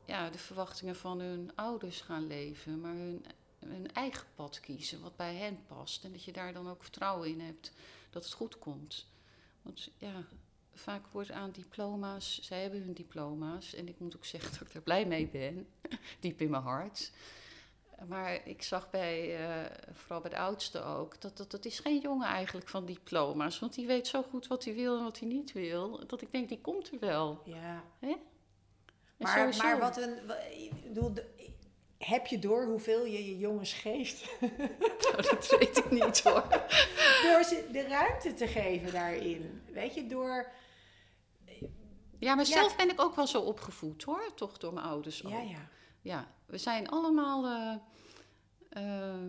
[0.06, 3.26] ja, de verwachtingen van hun ouders gaan leven, maar hun,
[3.60, 6.04] hun eigen pad kiezen, wat bij hen past.
[6.04, 7.72] En dat je daar dan ook vertrouwen in hebt
[8.10, 9.07] dat het goed komt.
[9.62, 10.24] Want ja,
[10.74, 13.74] vaak wordt aan diploma's, zij hebben hun diploma's.
[13.74, 15.68] En ik moet ook zeggen dat ik daar blij mee ben,
[16.20, 17.12] diep in mijn hart.
[18.07, 21.99] Maar ik zag bij, eh, vooral bij de oudste ook, dat, dat dat is geen
[21.99, 23.60] jongen eigenlijk van diploma's.
[23.60, 26.07] Want die weet zo goed wat hij wil en wat hij niet wil.
[26.07, 27.41] Dat ik denk, die komt er wel.
[27.45, 27.84] ja.
[27.99, 28.18] En
[29.18, 30.18] Maar, maar wat een.
[30.51, 31.14] Ik bedoel,
[32.00, 34.26] heb je door hoeveel je je jongens geeft?
[35.12, 36.47] Nou, dat weet ik niet hoor.
[37.24, 39.62] door ze de ruimte te geven daarin.
[39.72, 40.52] Weet je, door.
[42.20, 42.52] Ja, maar Ja.
[42.52, 44.34] zelf ben ik ook wel zo opgevoed hoor.
[44.36, 45.32] Toch door mijn ouders ook.
[45.32, 45.68] Ja, ja.
[46.02, 47.76] Ja, we zijn allemaal eh,
[48.70, 49.26] eh,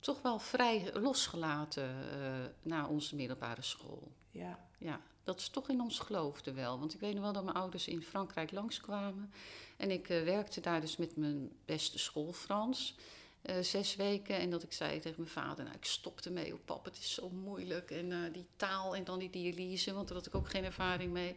[0.00, 4.12] toch wel vrij losgelaten eh, na onze middelbare school.
[4.30, 4.68] Ja.
[4.78, 6.78] Ja, dat is toch in ons geloofde wel.
[6.78, 9.32] Want ik weet nog wel dat mijn ouders in Frankrijk langskwamen.
[9.76, 12.94] En ik eh, werkte daar dus met mijn beste school Frans.
[13.42, 14.38] eh, zes weken.
[14.38, 16.54] En dat ik zei tegen mijn vader, nou ik stop ermee.
[16.54, 17.90] Oh pap, het is zo moeilijk.
[17.90, 21.12] En eh, die taal en dan die dialyse, want daar had ik ook geen ervaring
[21.12, 21.36] mee.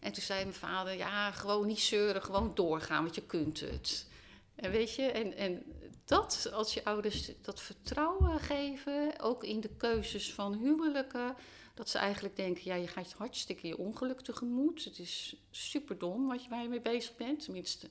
[0.00, 4.08] En toen zei mijn vader, ja, gewoon niet zeuren, gewoon doorgaan, want je kunt het.
[4.54, 5.62] En weet je, en, en
[6.04, 11.36] dat, als je ouders dat vertrouwen geven, ook in de keuzes van huwelijken,
[11.74, 14.84] dat ze eigenlijk denken, ja, je gaat hartstikke je ongeluk tegemoet.
[14.84, 17.44] Het is super dom wat je, waar je mee bezig bent.
[17.44, 17.88] Tenminste,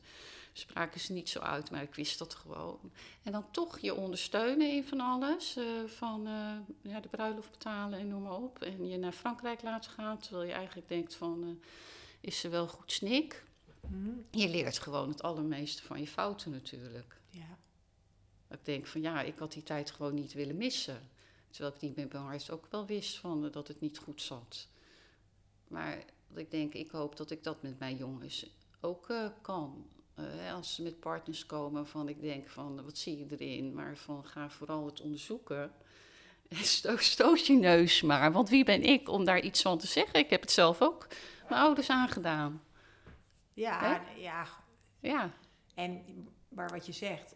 [0.54, 2.92] spraken ze niet zo uit, maar ik wist dat gewoon.
[3.24, 5.56] En dan toch je ondersteunen in van alles.
[5.56, 8.62] eh, van eh, ja, de bruiloft betalen en noem maar op.
[8.62, 11.68] En je naar Frankrijk laten gaan, terwijl je eigenlijk denkt van, eh,
[12.22, 13.44] is ze wel goed snik?
[13.88, 17.22] Hm, Je leert gewoon het allermeeste van je fouten natuurlijk.
[17.30, 17.58] ja.
[18.50, 21.10] Ik denk van ja, ik had die tijd gewoon niet willen missen.
[21.54, 24.22] Terwijl ik die met mijn hart ook wel wist van eh, dat het niet goed
[24.22, 24.68] zat.
[25.68, 26.04] Maar
[26.36, 28.46] ik denk, ik hoop dat ik dat met mijn jongens
[28.82, 29.88] ook eh, kan.
[30.16, 33.98] Eh, als ze met partners komen van ik denk van wat zie je erin, maar
[33.98, 35.72] van ga vooral het onderzoeken.
[36.50, 39.88] En sto- stoot je neus maar, want wie ben ik om daar iets van te
[39.88, 40.20] zeggen?
[40.20, 41.08] Ik heb het zelf ook
[41.50, 42.64] mijn ouders aangedaan.
[43.54, 44.48] Ja, ja.
[45.00, 45.32] Ja,
[45.76, 46.04] En
[46.50, 47.36] maar wat je zegt.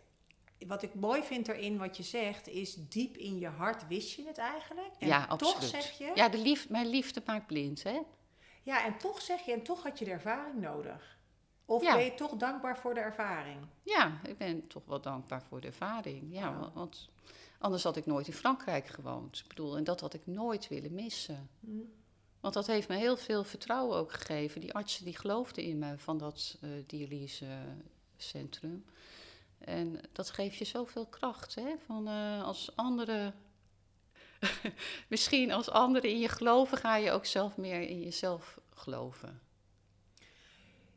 [0.67, 4.25] Wat ik mooi vind erin wat je zegt, is diep in je hart wist je
[4.27, 4.93] het eigenlijk.
[4.99, 5.83] En ja toch absoluut.
[5.83, 6.11] zeg je.
[6.15, 7.99] Ja, de lief, mijn liefde maakt blind, hè?
[8.63, 11.17] Ja, en toch zeg je, en toch had je de ervaring nodig.
[11.65, 11.95] Of Ja.
[11.95, 13.57] ben je toch dankbaar voor de ervaring?
[13.83, 16.33] Ja, ik ben toch wel dankbaar voor de ervaring.
[16.33, 16.59] Ja, Ja.
[16.59, 17.09] wa- want
[17.57, 19.39] anders had ik nooit in Frankrijk gewoond.
[19.39, 21.49] Ik bedoel, en dat had ik nooit willen missen.
[21.59, 21.69] Hm.
[22.39, 24.61] Want dat heeft me heel veel vertrouwen ook gegeven.
[24.61, 28.85] Die artsen die geloofden in me van dat eh dialysecentrum.
[29.59, 31.73] En dat geeft je zoveel kracht, hè?
[31.85, 33.35] Van eh, als anderen...
[35.07, 39.41] Misschien als anderen in je geloven, ga je ook zelf meer in jezelf geloven.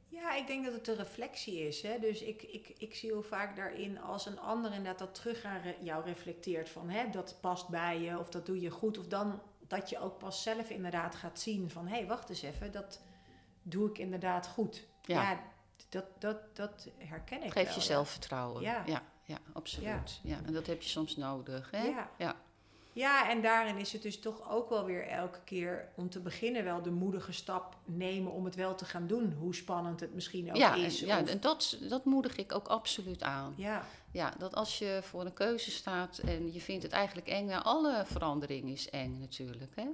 [0.09, 1.83] Ja, ik denk dat het een reflectie is.
[1.83, 1.99] Hè?
[1.99, 5.61] Dus ik, ik, ik zie heel vaak daarin als een ander inderdaad dat terug aan
[5.61, 6.69] re- jou reflecteert.
[6.69, 8.99] Van hè, dat past bij je of dat doe je goed.
[8.99, 12.43] Of dan dat je ook pas zelf inderdaad gaat zien van hé, hey, wacht eens
[12.43, 13.01] even, dat
[13.63, 14.87] doe ik inderdaad goed.
[15.03, 15.23] Ja.
[15.23, 15.43] Ja,
[15.89, 18.63] dat, dat, dat herken ik Geef wel, je zelfvertrouwen.
[18.63, 18.83] Ja.
[18.87, 20.21] ja, ja, absoluut.
[20.23, 20.39] Ja.
[20.47, 21.71] en dat heb je soms nodig.
[21.71, 21.83] Hè?
[21.83, 22.11] Ja.
[22.19, 22.37] Ja.
[22.93, 26.65] Ja, en daarin is het dus toch ook wel weer elke keer om te beginnen
[26.65, 29.33] wel de moedige stap nemen om het wel te gaan doen.
[29.33, 31.01] Hoe spannend het misschien ook ja, is.
[31.01, 33.55] en, ja en dat, dat moedig ik ook absoluut aan.
[33.57, 37.47] ja, Ja, dat als je voor een keuze staat en je vindt het eigenlijk eng,
[37.47, 39.73] nou, alle verandering is eng natuurlijk.
[39.75, 39.87] Hè?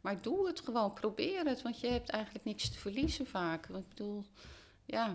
[0.00, 3.66] Maar doe het gewoon, probeer het, want je hebt eigenlijk niks te verliezen vaak.
[3.66, 4.24] Want ik bedoel,
[4.84, 5.08] ja,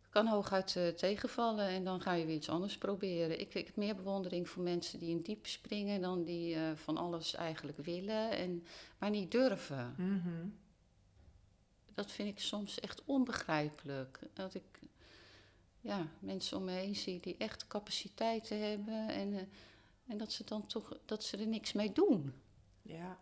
[0.00, 3.40] het kan hooguit eh, tegenvallen en dan ga je weer iets anders proberen.
[3.40, 6.96] Ik, ik heb meer bewondering voor mensen die in diep springen dan die eh, van
[6.96, 8.64] alles eigenlijk willen, en,
[8.98, 9.94] maar niet durven.
[9.96, 10.46] mhm.
[11.94, 14.20] Dat vind ik soms echt onbegrijpelijk.
[14.32, 14.80] Dat ik
[15.80, 19.42] ja, mensen om me heen zie die echt capaciteiten hebben en, eh,
[20.06, 22.32] en dat ze dan toch dat ze er niks mee doen.
[22.82, 23.18] ja.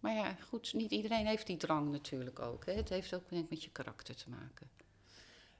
[0.00, 2.66] Maar ja, goed, niet iedereen heeft die drang natuurlijk ook.
[2.66, 2.72] Hè.
[2.72, 4.70] Het heeft ook denk ik met je karakter te maken.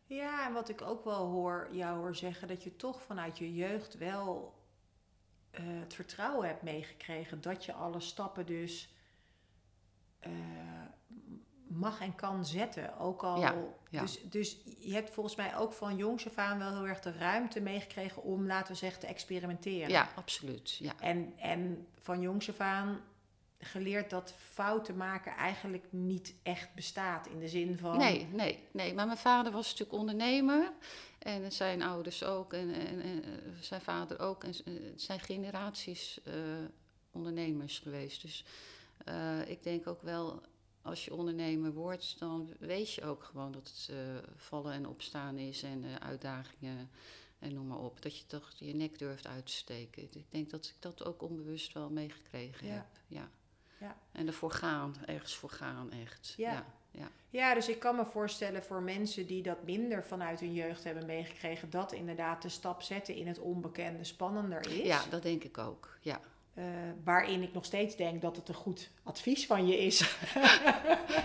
[0.07, 3.55] Ja, en wat ik ook wel hoor jou hoor zeggen, dat je toch vanuit je
[3.55, 4.55] jeugd wel
[5.51, 8.95] eh, het vertrouwen hebt meegekregen dat je alle stappen dus
[10.19, 10.31] eh,
[11.67, 12.99] mag en kan zetten.
[12.99, 13.41] Ook al.
[13.41, 13.55] Ja,
[13.91, 14.01] ja.
[14.01, 17.13] Dus, dus je hebt volgens mij ook van jongs af aan wel heel erg de
[17.13, 19.91] ruimte meegekregen om, laten we zeggen, te experimenteren.
[19.91, 20.77] Ja, absoluut.
[20.77, 20.93] Ja.
[21.01, 23.01] En, en van jongs af aan
[23.61, 27.27] geleerd dat fouten maken eigenlijk niet echt bestaat.
[27.27, 27.99] In de zin van.
[27.99, 28.95] Nee, nee, nee.
[28.95, 30.73] Maar mijn vader was natuurlijk ondernemer.
[31.19, 32.53] En zijn ouders ook.
[32.53, 33.31] En, en, en eh,
[33.61, 34.45] zijn vader ook.
[34.45, 36.35] En eh, het zijn generaties eh,
[37.11, 38.23] ondernemers geweest.
[38.23, 38.45] Dus
[39.47, 40.43] ik denk ook wel,
[40.83, 43.91] als je ondernemer wordt, dan weet je ook gewoon dat het
[44.37, 45.63] vallen en opstaan is.
[45.63, 46.91] En uitdagingen
[47.39, 48.03] en noem maar op.
[48.03, 50.03] Dat je toch je nek durft uit te steken.
[50.03, 52.73] Ik denk dat ik dat ook onbewust wel meegekregen Ja.
[52.73, 52.87] heb.
[53.07, 53.31] Ja.
[53.81, 53.97] Ja.
[54.13, 56.35] En ervoor gaan, ergens voor gaan, echt.
[56.37, 56.53] Ja.
[56.53, 56.65] ja.
[56.91, 57.09] ja.
[57.31, 61.07] Ja, dus ik kan me voorstellen voor mensen die dat minder vanuit hun jeugd hebben
[61.07, 64.87] meegekregen, dat inderdaad de stap zetten in het onbekende spannender is.
[64.87, 65.99] Ja, dat denk ik ook.
[66.01, 66.21] Ja.
[66.55, 66.65] Eh,
[67.05, 69.99] waarin ik nog steeds denk dat het een goed advies van je is.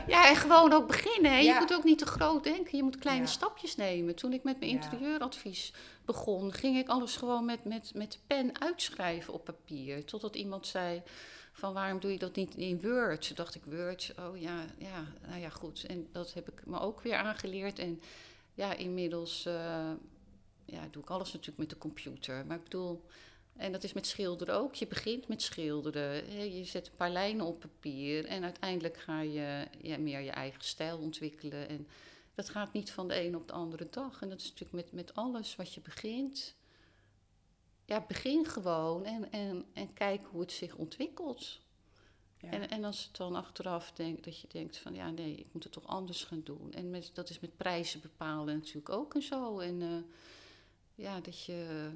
[0.07, 1.31] ja, en gewoon ook beginnen.
[1.31, 1.37] Hè.
[1.37, 2.77] Je moet ook niet te groot denken.
[2.77, 3.29] Je moet kleine Ja.
[3.31, 4.15] stapjes nemen.
[4.15, 5.73] Toen ik met mijn interieuradvies
[6.05, 10.05] begon, ging ik alles gewoon met, met, met pen uitschrijven op papier.
[10.05, 11.01] Totdat iemand zei
[11.55, 13.27] van waarom doe je dat niet in Word?
[13.27, 15.85] Toen dacht ik Word, oh ja, ja, nou ja, goed.
[15.85, 17.79] En dat heb ik me ook weer aangeleerd.
[17.79, 18.01] En
[18.53, 19.91] ja, inmiddels eh,
[20.65, 22.45] ja, doe ik alles natuurlijk met de computer.
[22.45, 23.05] Maar ik bedoel,
[23.55, 24.75] en dat is met schilderen ook.
[24.75, 26.31] Je begint met schilderen.
[26.55, 28.25] Je zet een paar lijnen op papier.
[28.25, 31.69] En uiteindelijk ga je ja, meer je eigen stijl ontwikkelen.
[31.69, 31.87] En
[32.33, 34.21] dat gaat niet van de een op de andere dag.
[34.21, 36.55] En dat is natuurlijk met, met alles wat je begint.
[37.85, 41.59] Ja, begin gewoon en, en, en kijk hoe het zich ontwikkelt.
[42.37, 42.51] Ja.
[42.51, 45.63] En, en als het dan achteraf denk, dat je denkt van ja, nee, ik moet
[45.63, 46.73] het toch anders gaan doen.
[46.73, 49.59] En met, dat is met prijzen bepalen natuurlijk ook en zo.
[49.59, 49.87] En eh,
[50.95, 51.89] ja, dat je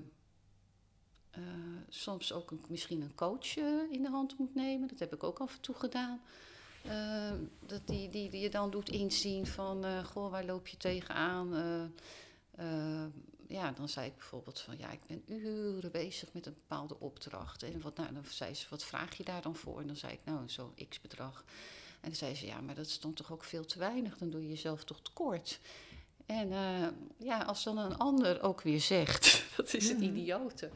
[1.29, 1.41] eh,
[1.89, 4.87] soms ook een, misschien een coach eh, in de hand moet nemen.
[4.87, 6.21] Dat heb ik ook af en toe gedaan.
[7.65, 11.53] Dat die, die, die je dan doet inzien van, goh, waar loop je tegenaan?
[13.49, 17.63] Ja, dan zei ik bijvoorbeeld van, ja, ik ben uren bezig met een bepaalde opdracht.
[17.63, 19.79] En wat, nou, dan zei ze, wat vraag je daar dan voor?
[19.79, 21.43] En dan zei ik, nou, zo'n x-bedrag.
[22.01, 24.17] En dan zei ze, ja, maar dat dan toch ook veel te weinig.
[24.17, 25.59] Dan doe je jezelf toch tekort.
[26.25, 26.87] En eh,
[27.17, 30.07] ja, als dan een ander ook weer zegt, dat is het Mhm.
[30.15, 30.69] idiote,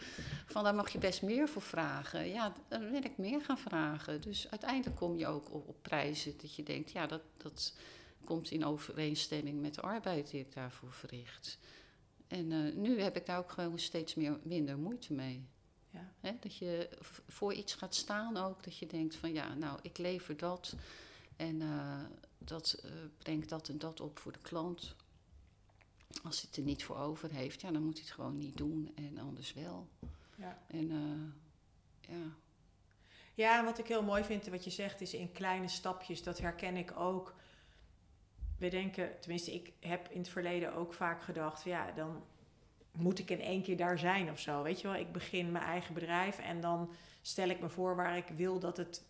[0.45, 2.27] van daar mag je best meer voor vragen.
[2.27, 4.21] Ja, dan wil ik meer gaan vragen.
[4.21, 7.73] Dus uiteindelijk kom je ook op, op prijzen dat je denkt, ja, dat, dat
[8.23, 11.57] komt in overeenstemming met de arbeid die ik daarvoor verricht.
[12.33, 15.47] En eh, nu heb ik daar ook gewoon steeds meer, minder moeite mee.
[15.89, 16.11] Ja.
[16.19, 16.89] Hè, dat je
[17.27, 20.75] voor iets gaat staan ook, dat je denkt van ja, nou, ik lever dat
[21.35, 22.03] en eh,
[22.37, 24.95] dat eh, brengt dat en dat op voor de klant.
[26.23, 28.57] Als hij het er niet voor over heeft, ja, dan moet hij het gewoon niet
[28.57, 29.87] doen en anders wel.
[30.35, 30.63] Ja.
[30.67, 30.87] En
[32.01, 32.35] ja,
[33.33, 36.23] Ja, wat ik heel mooi vind, wat je zegt, is in kleine stapjes.
[36.23, 37.35] Dat herken ik ook.
[38.63, 42.23] We denken, tenminste, ik heb in het verleden ook vaak gedacht, ja, dan
[42.91, 44.61] moet ik in één keer daar zijn of zo.
[44.61, 46.89] Weet je wel, ik begin mijn eigen bedrijf en dan
[47.21, 49.03] stel ik me voor waar ik wil dat het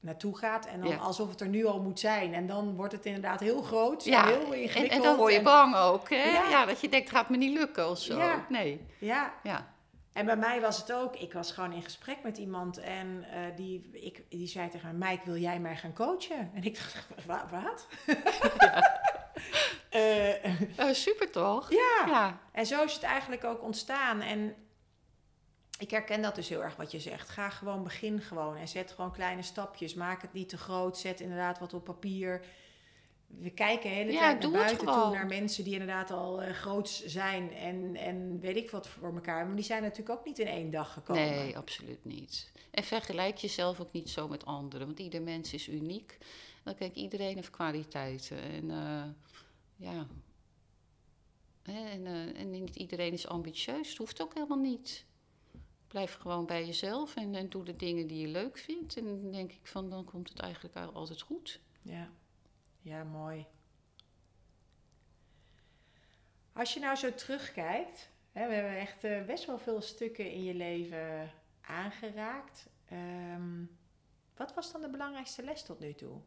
[0.00, 0.66] naartoe gaat.
[0.66, 0.96] En dan Ja.
[0.96, 2.34] alsof het er nu al moet zijn.
[2.34, 4.24] En dan wordt het inderdaad heel groot, ja.
[4.26, 4.92] heel en, ingewikkeld.
[4.92, 6.24] en dan word je en- bang ook, hè?
[6.24, 6.48] Ja.
[6.48, 6.64] Ja.
[6.64, 8.18] dat je denkt, gaat me niet lukken of zo.
[8.18, 8.46] Ja.
[8.48, 9.74] Nee, Ja, ja.
[10.16, 13.40] En bij mij was het ook, ik was gewoon in gesprek met iemand en eh,
[13.56, 16.50] die, ik, die zei tegen mij, Mike, wil jij mij gaan coachen?
[16.54, 17.86] En ik dacht, "Wa- wat?
[19.90, 20.44] Eh,
[20.78, 21.70] Eh, super toch?
[21.70, 22.02] ja.
[22.06, 24.20] Ja, en zo is het eigenlijk ook ontstaan.
[24.20, 24.54] En
[25.78, 27.28] ik herken dat dus heel erg wat je zegt.
[27.28, 29.94] Ga gewoon, begin gewoon en zet gewoon kleine stapjes.
[29.94, 32.44] Maak het niet te groot, zet inderdaad wat op papier.
[33.38, 36.54] We kijken de hele Ja, tijd naar buiten toe, naar mensen die inderdaad al eh
[36.54, 39.46] groots zijn en, en weet ik wat voor elkaar.
[39.46, 41.22] Maar die zijn natuurlijk ook niet in één dag gekomen.
[41.22, 42.52] Nee, absoluut niet.
[42.70, 46.18] En vergelijk jezelf ook niet zo met anderen, want ieder mens is uniek.
[46.62, 48.42] Dan kijk, iedereen heeft kwaliteiten.
[48.42, 49.04] En eh,
[49.76, 50.06] ja.
[51.62, 53.88] En, eh, en niet iedereen is ambitieus.
[53.88, 55.04] Dat hoeft ook helemaal niet.
[55.88, 58.96] Blijf gewoon bij jezelf en, en doe de dingen die je leuk vindt.
[58.96, 61.60] En dan denk ik van, dan komt het eigenlijk al- altijd goed.
[61.82, 62.10] Ja,
[62.86, 63.46] ja mooi.
[66.52, 70.44] Als je nou zo terugkijkt, hè, we hebben echt eh, best wel veel stukken in
[70.44, 71.30] je leven
[71.60, 72.66] aangeraakt.
[72.88, 73.64] Ehm,
[74.36, 76.20] wat was dan de belangrijkste les tot nu toe?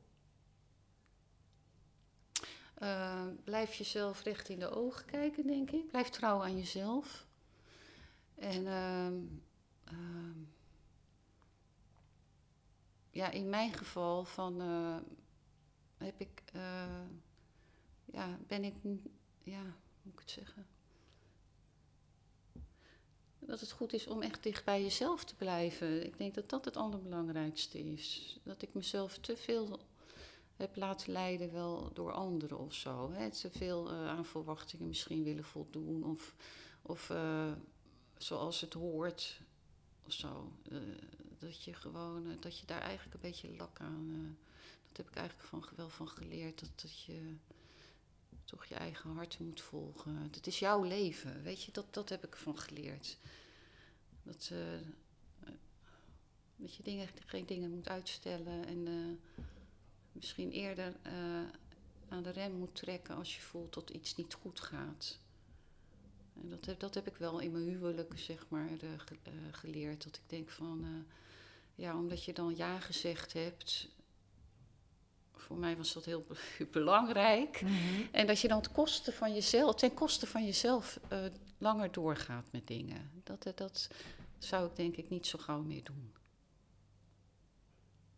[2.74, 5.88] Eh, blijf jezelf recht in de ogen kijken, denk ik.
[5.88, 7.26] Blijf trouw aan jezelf.
[8.36, 9.18] En ehm,
[9.84, 10.39] ehm,
[13.12, 15.18] ja, in mijn geval van, eh,
[16.06, 17.06] heb ik, eh,
[18.06, 18.74] ja, ben ik,
[19.43, 20.68] ja, hoe moet ik het zeggen?
[23.39, 26.06] Dat het goed is om echt dicht bij jezelf te blijven.
[26.06, 28.39] Ik denk dat dat het allerbelangrijkste is.
[28.43, 29.80] Dat ik mezelf te veel
[30.56, 33.12] heb laten leiden wel door anderen of zo.
[33.12, 33.30] Hè?
[33.30, 36.04] Te veel eh, aan verwachtingen misschien willen voldoen.
[36.04, 36.36] Of,
[36.82, 37.52] of eh,
[38.18, 39.41] zoals het hoort
[40.06, 40.52] of zo.
[41.38, 44.38] Dat je gewoon, dat je daar eigenlijk een beetje lak aan...
[45.00, 46.60] heb ik eigenlijk van, wel van geleerd.
[46.60, 47.36] Dat, dat je
[48.43, 50.16] toch je eigen hart moet volgen.
[50.32, 51.72] Het is jouw leven, weet je.
[51.72, 53.18] Dat, dat heb ik van geleerd.
[54.24, 54.52] Dat,
[56.56, 59.20] dat je dingen, geen dingen moet uitstellen en
[60.12, 61.47] misschien eerder uh,
[62.10, 65.20] aan de rem moet trekken als je voelt dat iets niet goed gaat.
[66.41, 68.70] En dat, heb, dat heb ik wel in mijn huwelijk zeg maar,
[69.52, 70.04] geleerd.
[70.04, 71.06] Dat ik denk van,
[71.76, 73.89] ja, omdat je dan ja gezegd hebt.
[75.40, 76.26] Voor mij was dat heel
[76.72, 77.62] belangrijk.
[77.62, 78.08] Mm -hmm.
[78.12, 81.00] En dat je dan ten koste van jezelf, ten koste van jezelf
[81.58, 83.12] langer doorgaat met dingen.
[83.24, 83.90] Dat, dat
[84.38, 86.14] zou ik denk ik niet zo gauw meer doen.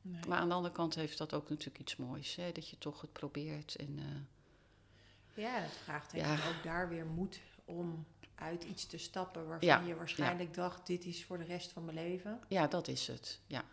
[0.01, 0.21] Nee.
[0.27, 2.51] Maar aan de andere kant heeft dat ook natuurlijk iets moois, hè?
[2.51, 3.75] dat je toch het probeert.
[3.75, 6.33] En, uh, ja, het vraagt ja.
[6.33, 8.05] ook daar weer moed om
[8.35, 9.79] uit iets te stappen waarvan ja.
[9.79, 12.39] je waarschijnlijk dacht, dit is voor de rest van mijn leven.
[12.47, 13.63] Ja, dat is het, ja.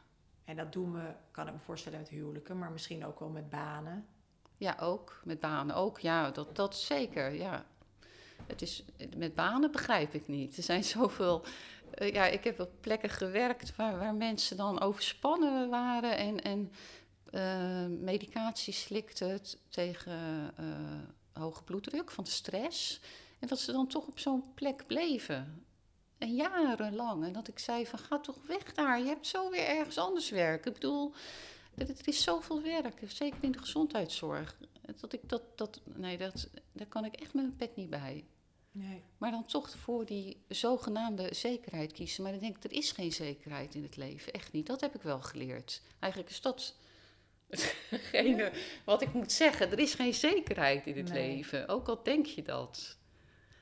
[0.48, 3.50] En dat doen we, kan ik me voorstellen met huwelijken, maar misschien ook wel met
[3.50, 4.06] banen.
[4.56, 5.20] Ja, ook.
[5.24, 7.66] Met banen ook, ja, dat, dat zeker, ja.
[8.46, 8.84] Het is,
[9.16, 10.56] met banen begrijp ik niet.
[10.56, 11.44] Er zijn zoveel
[11.98, 16.72] uh, ja, ik heb op plekken gewerkt waar, waar mensen dan overspannen waren en, en
[17.30, 20.66] uh, medicatie slikten tegen uh,
[21.32, 23.00] hoge bloeddruk van de stress.
[23.38, 25.66] En dat ze dan toch op zo'n plek bleven.
[26.18, 27.24] En jarenlang.
[27.24, 28.98] En dat ik zei van ga toch weg daar.
[28.98, 30.70] Je hebt zo weer ergens anders werken.
[30.70, 31.12] Ik bedoel,
[31.74, 33.00] er is zoveel werk.
[33.06, 34.58] Zeker in de gezondheidszorg.
[35.00, 38.24] Dat ik dat, dat, nee, dat, daar kan ik echt met mijn pet niet bij.
[38.72, 39.02] Nee.
[39.18, 42.22] Maar dan toch voor die zogenaamde zekerheid kiezen.
[42.22, 44.32] Maar dan denk ik, er is geen zekerheid in het leven.
[44.32, 44.66] Echt niet.
[44.66, 45.82] Dat heb ik wel geleerd.
[45.98, 46.74] Eigenlijk is dat
[47.88, 48.52] hetgene
[48.84, 49.70] wat ik moet zeggen.
[49.70, 51.68] Er is geen zekerheid in het leven.
[51.68, 52.97] Ook al denk je dat.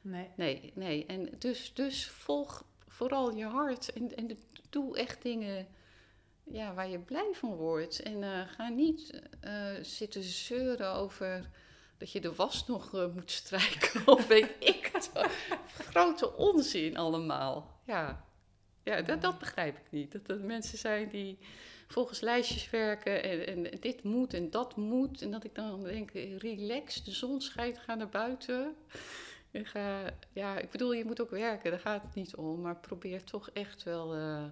[0.06, 0.30] Nee.
[0.36, 1.06] Nee, nee.
[1.06, 3.92] En dus, dus volg vooral je hart.
[3.92, 4.38] En, en
[4.70, 5.66] doe echt dingen
[6.44, 8.02] ja, waar je blij van wordt.
[8.02, 11.50] En uh, ga niet uh, zitten zeuren over
[11.98, 14.06] dat je de was nog uh, moet strijken.
[14.16, 15.10] of weet ik het.
[15.66, 17.80] Grote onzin allemaal.
[17.86, 18.24] Ja,
[18.82, 20.12] ja dat, dat begrijp ik niet.
[20.12, 21.38] Dat er mensen zijn die
[21.88, 25.22] volgens lijstjes werken en, en dit moet en dat moet.
[25.22, 28.76] En dat ik dan denk, relax, de zon schijnt, ga naar buiten.
[29.56, 32.60] En ga, ja, ik bedoel, je moet ook werken, daar gaat het niet om.
[32.60, 34.44] Maar probeer toch echt wel uh,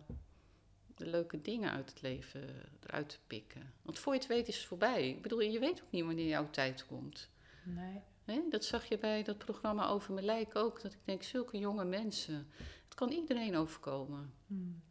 [0.95, 2.49] de leuke dingen uit het leven
[2.87, 3.73] eruit te pikken.
[3.83, 5.09] Want voor je het weet is het voorbij.
[5.09, 7.31] Ik bedoel, je weet ook niet wanneer jouw tijd komt.
[7.65, 8.01] Nee.
[8.25, 8.51] nee.
[8.51, 10.83] Dat zag je bij dat programma over mijn lijk ook.
[10.83, 12.51] Dat ik denk, zulke jonge mensen.
[12.85, 14.35] Het kan iedereen overkomen.
[14.47, 14.83] Hmm.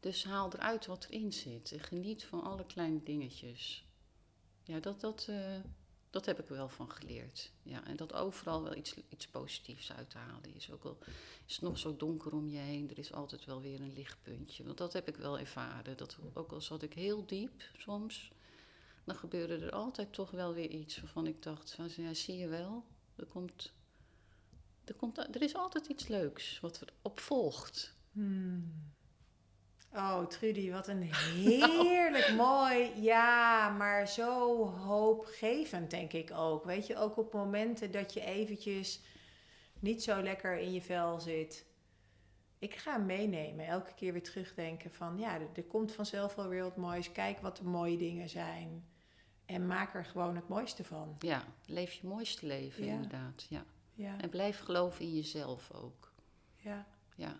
[0.00, 1.72] Dus haal eruit wat erin zit.
[1.72, 3.86] En geniet van alle kleine dingetjes.
[4.62, 5.56] Ja, dat, dat, uh,
[6.16, 7.52] dat heb ik wel van geleerd.
[7.62, 10.70] Ja, en dat overal wel iets, iets positiefs uit te halen is.
[10.70, 10.98] Ook al
[11.46, 14.64] is het nog zo donker om je heen, er is altijd wel weer een lichtpuntje.
[14.64, 15.96] Want dat heb ik wel ervaren.
[15.96, 18.32] Dat, ook al zat ik heel diep soms,
[19.04, 22.48] dan gebeurde er altijd toch wel weer iets waarvan ik dacht, van, ja, zie je
[22.48, 22.84] wel,
[23.16, 23.72] er, komt,
[24.84, 27.94] er, komt, er is altijd iets leuks wat erop volgt.
[28.12, 28.94] Hmm.
[29.96, 36.64] Oh, Trudy, wat een heerlijk mooi, ja, maar zo hoopgevend denk ik ook.
[36.64, 39.00] Weet je, ook op momenten dat je eventjes
[39.78, 41.66] niet zo lekker in je vel zit.
[42.58, 46.62] Ik ga meenemen, elke keer weer terugdenken van, ja, er, er komt vanzelf wel weer
[46.62, 47.12] wat moois.
[47.12, 48.88] Kijk wat de mooie dingen zijn.
[49.46, 51.16] En maak er gewoon het mooiste van.
[51.18, 53.46] Ja, leef je mooiste leven, inderdaad.
[53.48, 53.64] Ja.
[53.94, 54.20] ja.
[54.20, 56.12] En blijf geloven in jezelf ook.
[56.56, 56.86] Ja.
[57.14, 57.36] Ja.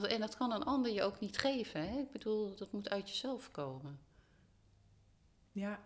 [0.00, 1.88] Want, en dat kan een ander je ook niet geven.
[1.88, 1.98] Hè?
[1.98, 3.98] Ik bedoel, dat moet uit jezelf komen.
[5.52, 5.80] Ja.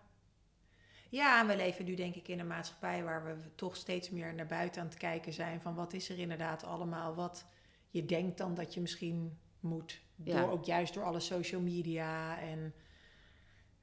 [1.11, 4.35] Ja, en we leven nu denk ik in een maatschappij waar we toch steeds meer
[4.35, 7.47] naar buiten aan het kijken zijn van wat is er inderdaad allemaal wat
[7.91, 10.01] je denkt dan dat je misschien moet.
[10.17, 12.75] Door, ook juist door alle social media en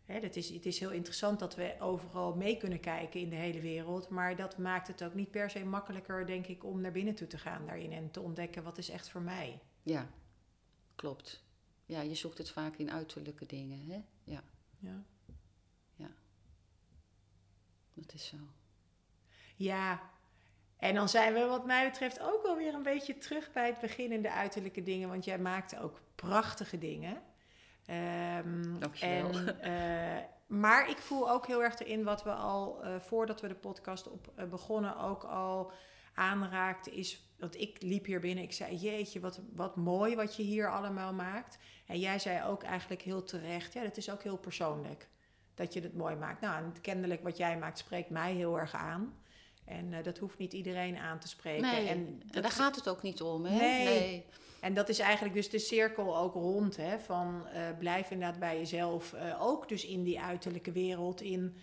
[0.06, 3.36] Hè, dat is, het is heel interessant dat we overal mee kunnen kijken in de
[3.36, 4.10] hele wereld.
[4.10, 7.28] Maar dat maakt het ook niet per se makkelijker, denk ik, om naar binnen toe
[7.28, 7.92] te gaan daarin.
[7.92, 9.60] En te ontdekken wat is echt voor mij.
[9.86, 10.08] Ja,
[10.96, 11.44] klopt.
[11.86, 14.04] Ja, je zoekt het vaak in uiterlijke dingen, hè?
[14.24, 14.44] Ja.
[14.80, 15.04] Ja.
[15.96, 16.10] Ja.
[17.94, 18.38] Dat is zo.
[19.56, 20.02] Ja,
[20.78, 24.12] en dan zijn we wat mij betreft ook alweer een beetje terug bij het begin
[24.12, 25.10] in de uiterlijke dingen.
[25.10, 27.22] Want jij maakte ook prachtige dingen.
[27.90, 33.42] Um, En, uh, maar ik voel ook heel erg erin wat we al uh, voordat
[33.42, 35.72] we de podcast op uh, begonnen ook al
[36.14, 36.94] aanraakten.
[36.94, 40.72] Is, want ik liep hier binnen, ik zei: Jeetje, wat, wat mooi wat je hier
[40.72, 41.58] allemaal maakt.
[41.86, 45.08] En jij zei ook eigenlijk heel terecht: Ja, dat is ook heel persoonlijk.
[45.56, 46.42] dat je het mooi maakt.
[46.42, 49.14] Nou, en kennelijk wat jij maakt spreekt mij heel erg aan.
[49.66, 51.62] En eh, dat hoeft niet iedereen aan te spreken.
[51.62, 53.58] Nee, en dat daar gaat het ook niet om, hè?
[53.58, 54.26] Nee.
[54.62, 58.58] En dat is eigenlijk dus de cirkel ook rond, hè, van eh, blijf inderdaad bij
[58.58, 59.14] jezelf.
[59.14, 61.56] eh, ook dus in die uiterlijke wereld, in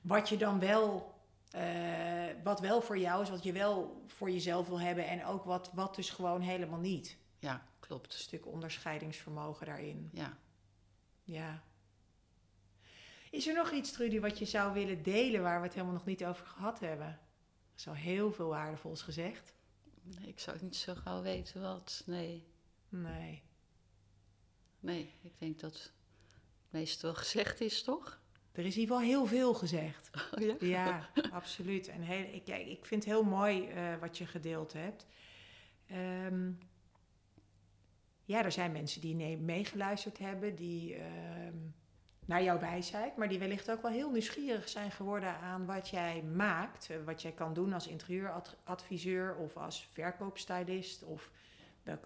[0.00, 1.14] wat je dan wel,
[1.50, 5.44] eh, wat wel voor jou is, wat je wel voor jezelf wil hebben en ook
[5.44, 7.16] wat, wat dus gewoon helemaal niet.
[7.38, 8.12] Ja, Een klopt.
[8.12, 10.10] stuk onderscheidingsvermogen daarin.
[10.12, 10.36] Ja.
[11.24, 11.62] Ja.
[13.30, 16.04] Is er nog iets, Trudy, wat je zou willen delen waar we het helemaal nog
[16.06, 17.06] niet over gehad hebben?
[17.06, 17.18] Er
[17.76, 19.54] is al heel veel waardevols gezegd.
[20.02, 22.02] Nee, ik zou niet zo gauw weten wat.
[22.06, 22.46] Nee,
[22.88, 23.42] Nee.
[24.80, 25.14] nee.
[25.22, 25.92] Ik denk dat het
[26.70, 28.19] meest wel gezegd is, toch?
[28.60, 30.10] Er is in ieder geval heel veel gezegd.
[30.34, 30.54] Oh, ja?
[30.60, 31.88] Ja, absoluut.
[31.88, 35.06] En heel, ik, ik vind het heel mooi eh, wat je gedeeld hebt.
[35.86, 36.50] Ehm,
[38.24, 41.56] ja, er zijn mensen die meegeluisterd hebben, die ehm,
[42.24, 46.22] naar jouw wijsheid, maar die wellicht ook wel heel nieuwsgierig zijn geworden aan wat jij
[46.22, 51.30] maakt, eh, wat jij kan doen als interieuradviseur of als verkoopstylist of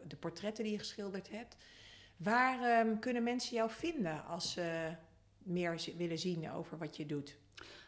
[0.07, 1.57] de portretten die je geschilderd hebt.
[2.16, 4.96] Waar ehm, kunnen mensen jou vinden als ze
[5.45, 7.36] meer willen zien over wat je doet?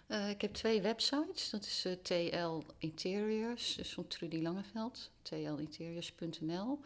[0.07, 1.51] Eh, ik heb twee websites.
[1.51, 5.11] Dat is eh, TL Interiors, dus van Trudy Langeveld.
[5.23, 6.81] tlinteriors.nl.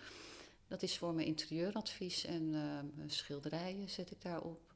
[0.69, 4.75] Dat is voor mijn interieuradvies en eh, schilderijen zet ik daarop.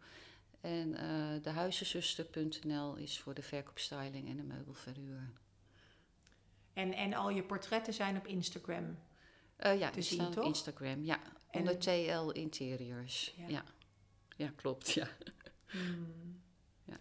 [0.61, 5.33] En eh dehuizenzuster.nl is voor de verkoopstyling en de meubelverhuur.
[6.73, 8.99] En, en al je portretten zijn op Instagram.
[9.59, 10.45] Ja, Te zien, op?
[10.45, 11.05] Instagram.
[11.05, 11.21] Ja,
[11.51, 13.35] En- onder TL Interiors.
[13.37, 13.49] Ja.
[13.49, 13.65] Ja.
[14.37, 14.53] ja.
[14.57, 14.93] klopt.
[14.93, 15.09] Ja.
[16.85, 16.97] Ja.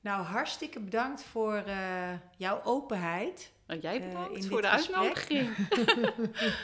[0.00, 3.52] Nou, hartstikke bedankt voor eh, jouw openheid.
[3.66, 4.96] Nou, jij Eh, bedankt voor de gesprek.
[4.96, 5.56] uitnodiging.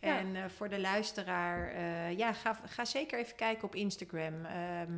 [0.00, 1.80] En eh, voor de luisteraar,
[2.16, 4.44] ja, ga, ga zeker even kijken op Instagram.
[4.44, 4.92] Ehm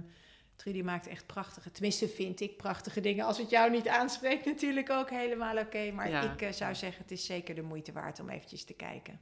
[0.57, 3.25] Trudy maakt echt prachtige, tenminste vind ik prachtige dingen.
[3.25, 5.91] Als het jou niet aanspreekt natuurlijk ook helemaal oké.
[5.93, 6.37] Maar Ja.
[6.37, 9.21] ik zou zeggen, het is zeker de moeite waard om eventjes te kijken.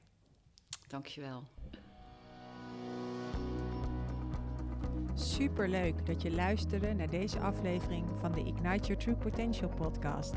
[0.88, 1.44] Dankjewel.
[5.18, 10.34] Super leuk dat je luisterde naar deze aflevering van de Ignite Your True Potential podcast.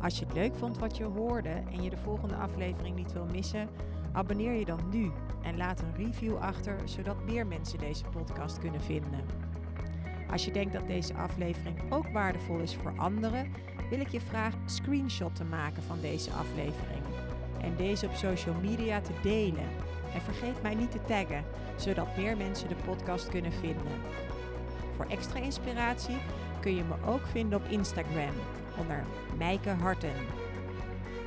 [0.00, 3.26] Als je het leuk vond wat je hoorde en je de volgende aflevering niet wil
[3.32, 3.68] missen,
[4.12, 5.10] abonneer je dan nu
[5.42, 9.24] en laat een review achter zodat meer mensen deze podcast kunnen vinden.
[10.30, 13.52] Als je denkt dat deze aflevering ook waardevol is voor anderen,
[13.90, 17.02] wil ik je vragen een screenshot te maken van deze aflevering
[17.60, 19.68] en deze op social media te delen.
[20.14, 21.44] En vergeet mij niet te taggen,
[21.76, 23.92] zodat meer mensen de podcast kunnen vinden.
[24.96, 26.16] Voor extra inspiratie
[26.60, 28.34] kun je me ook vinden op Instagram
[28.78, 29.04] onder
[29.36, 30.14] Mijke Harten.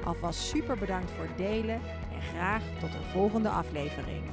[0.03, 1.81] Alvast super bedankt voor het delen
[2.13, 4.23] en graag tot een volgende aflevering.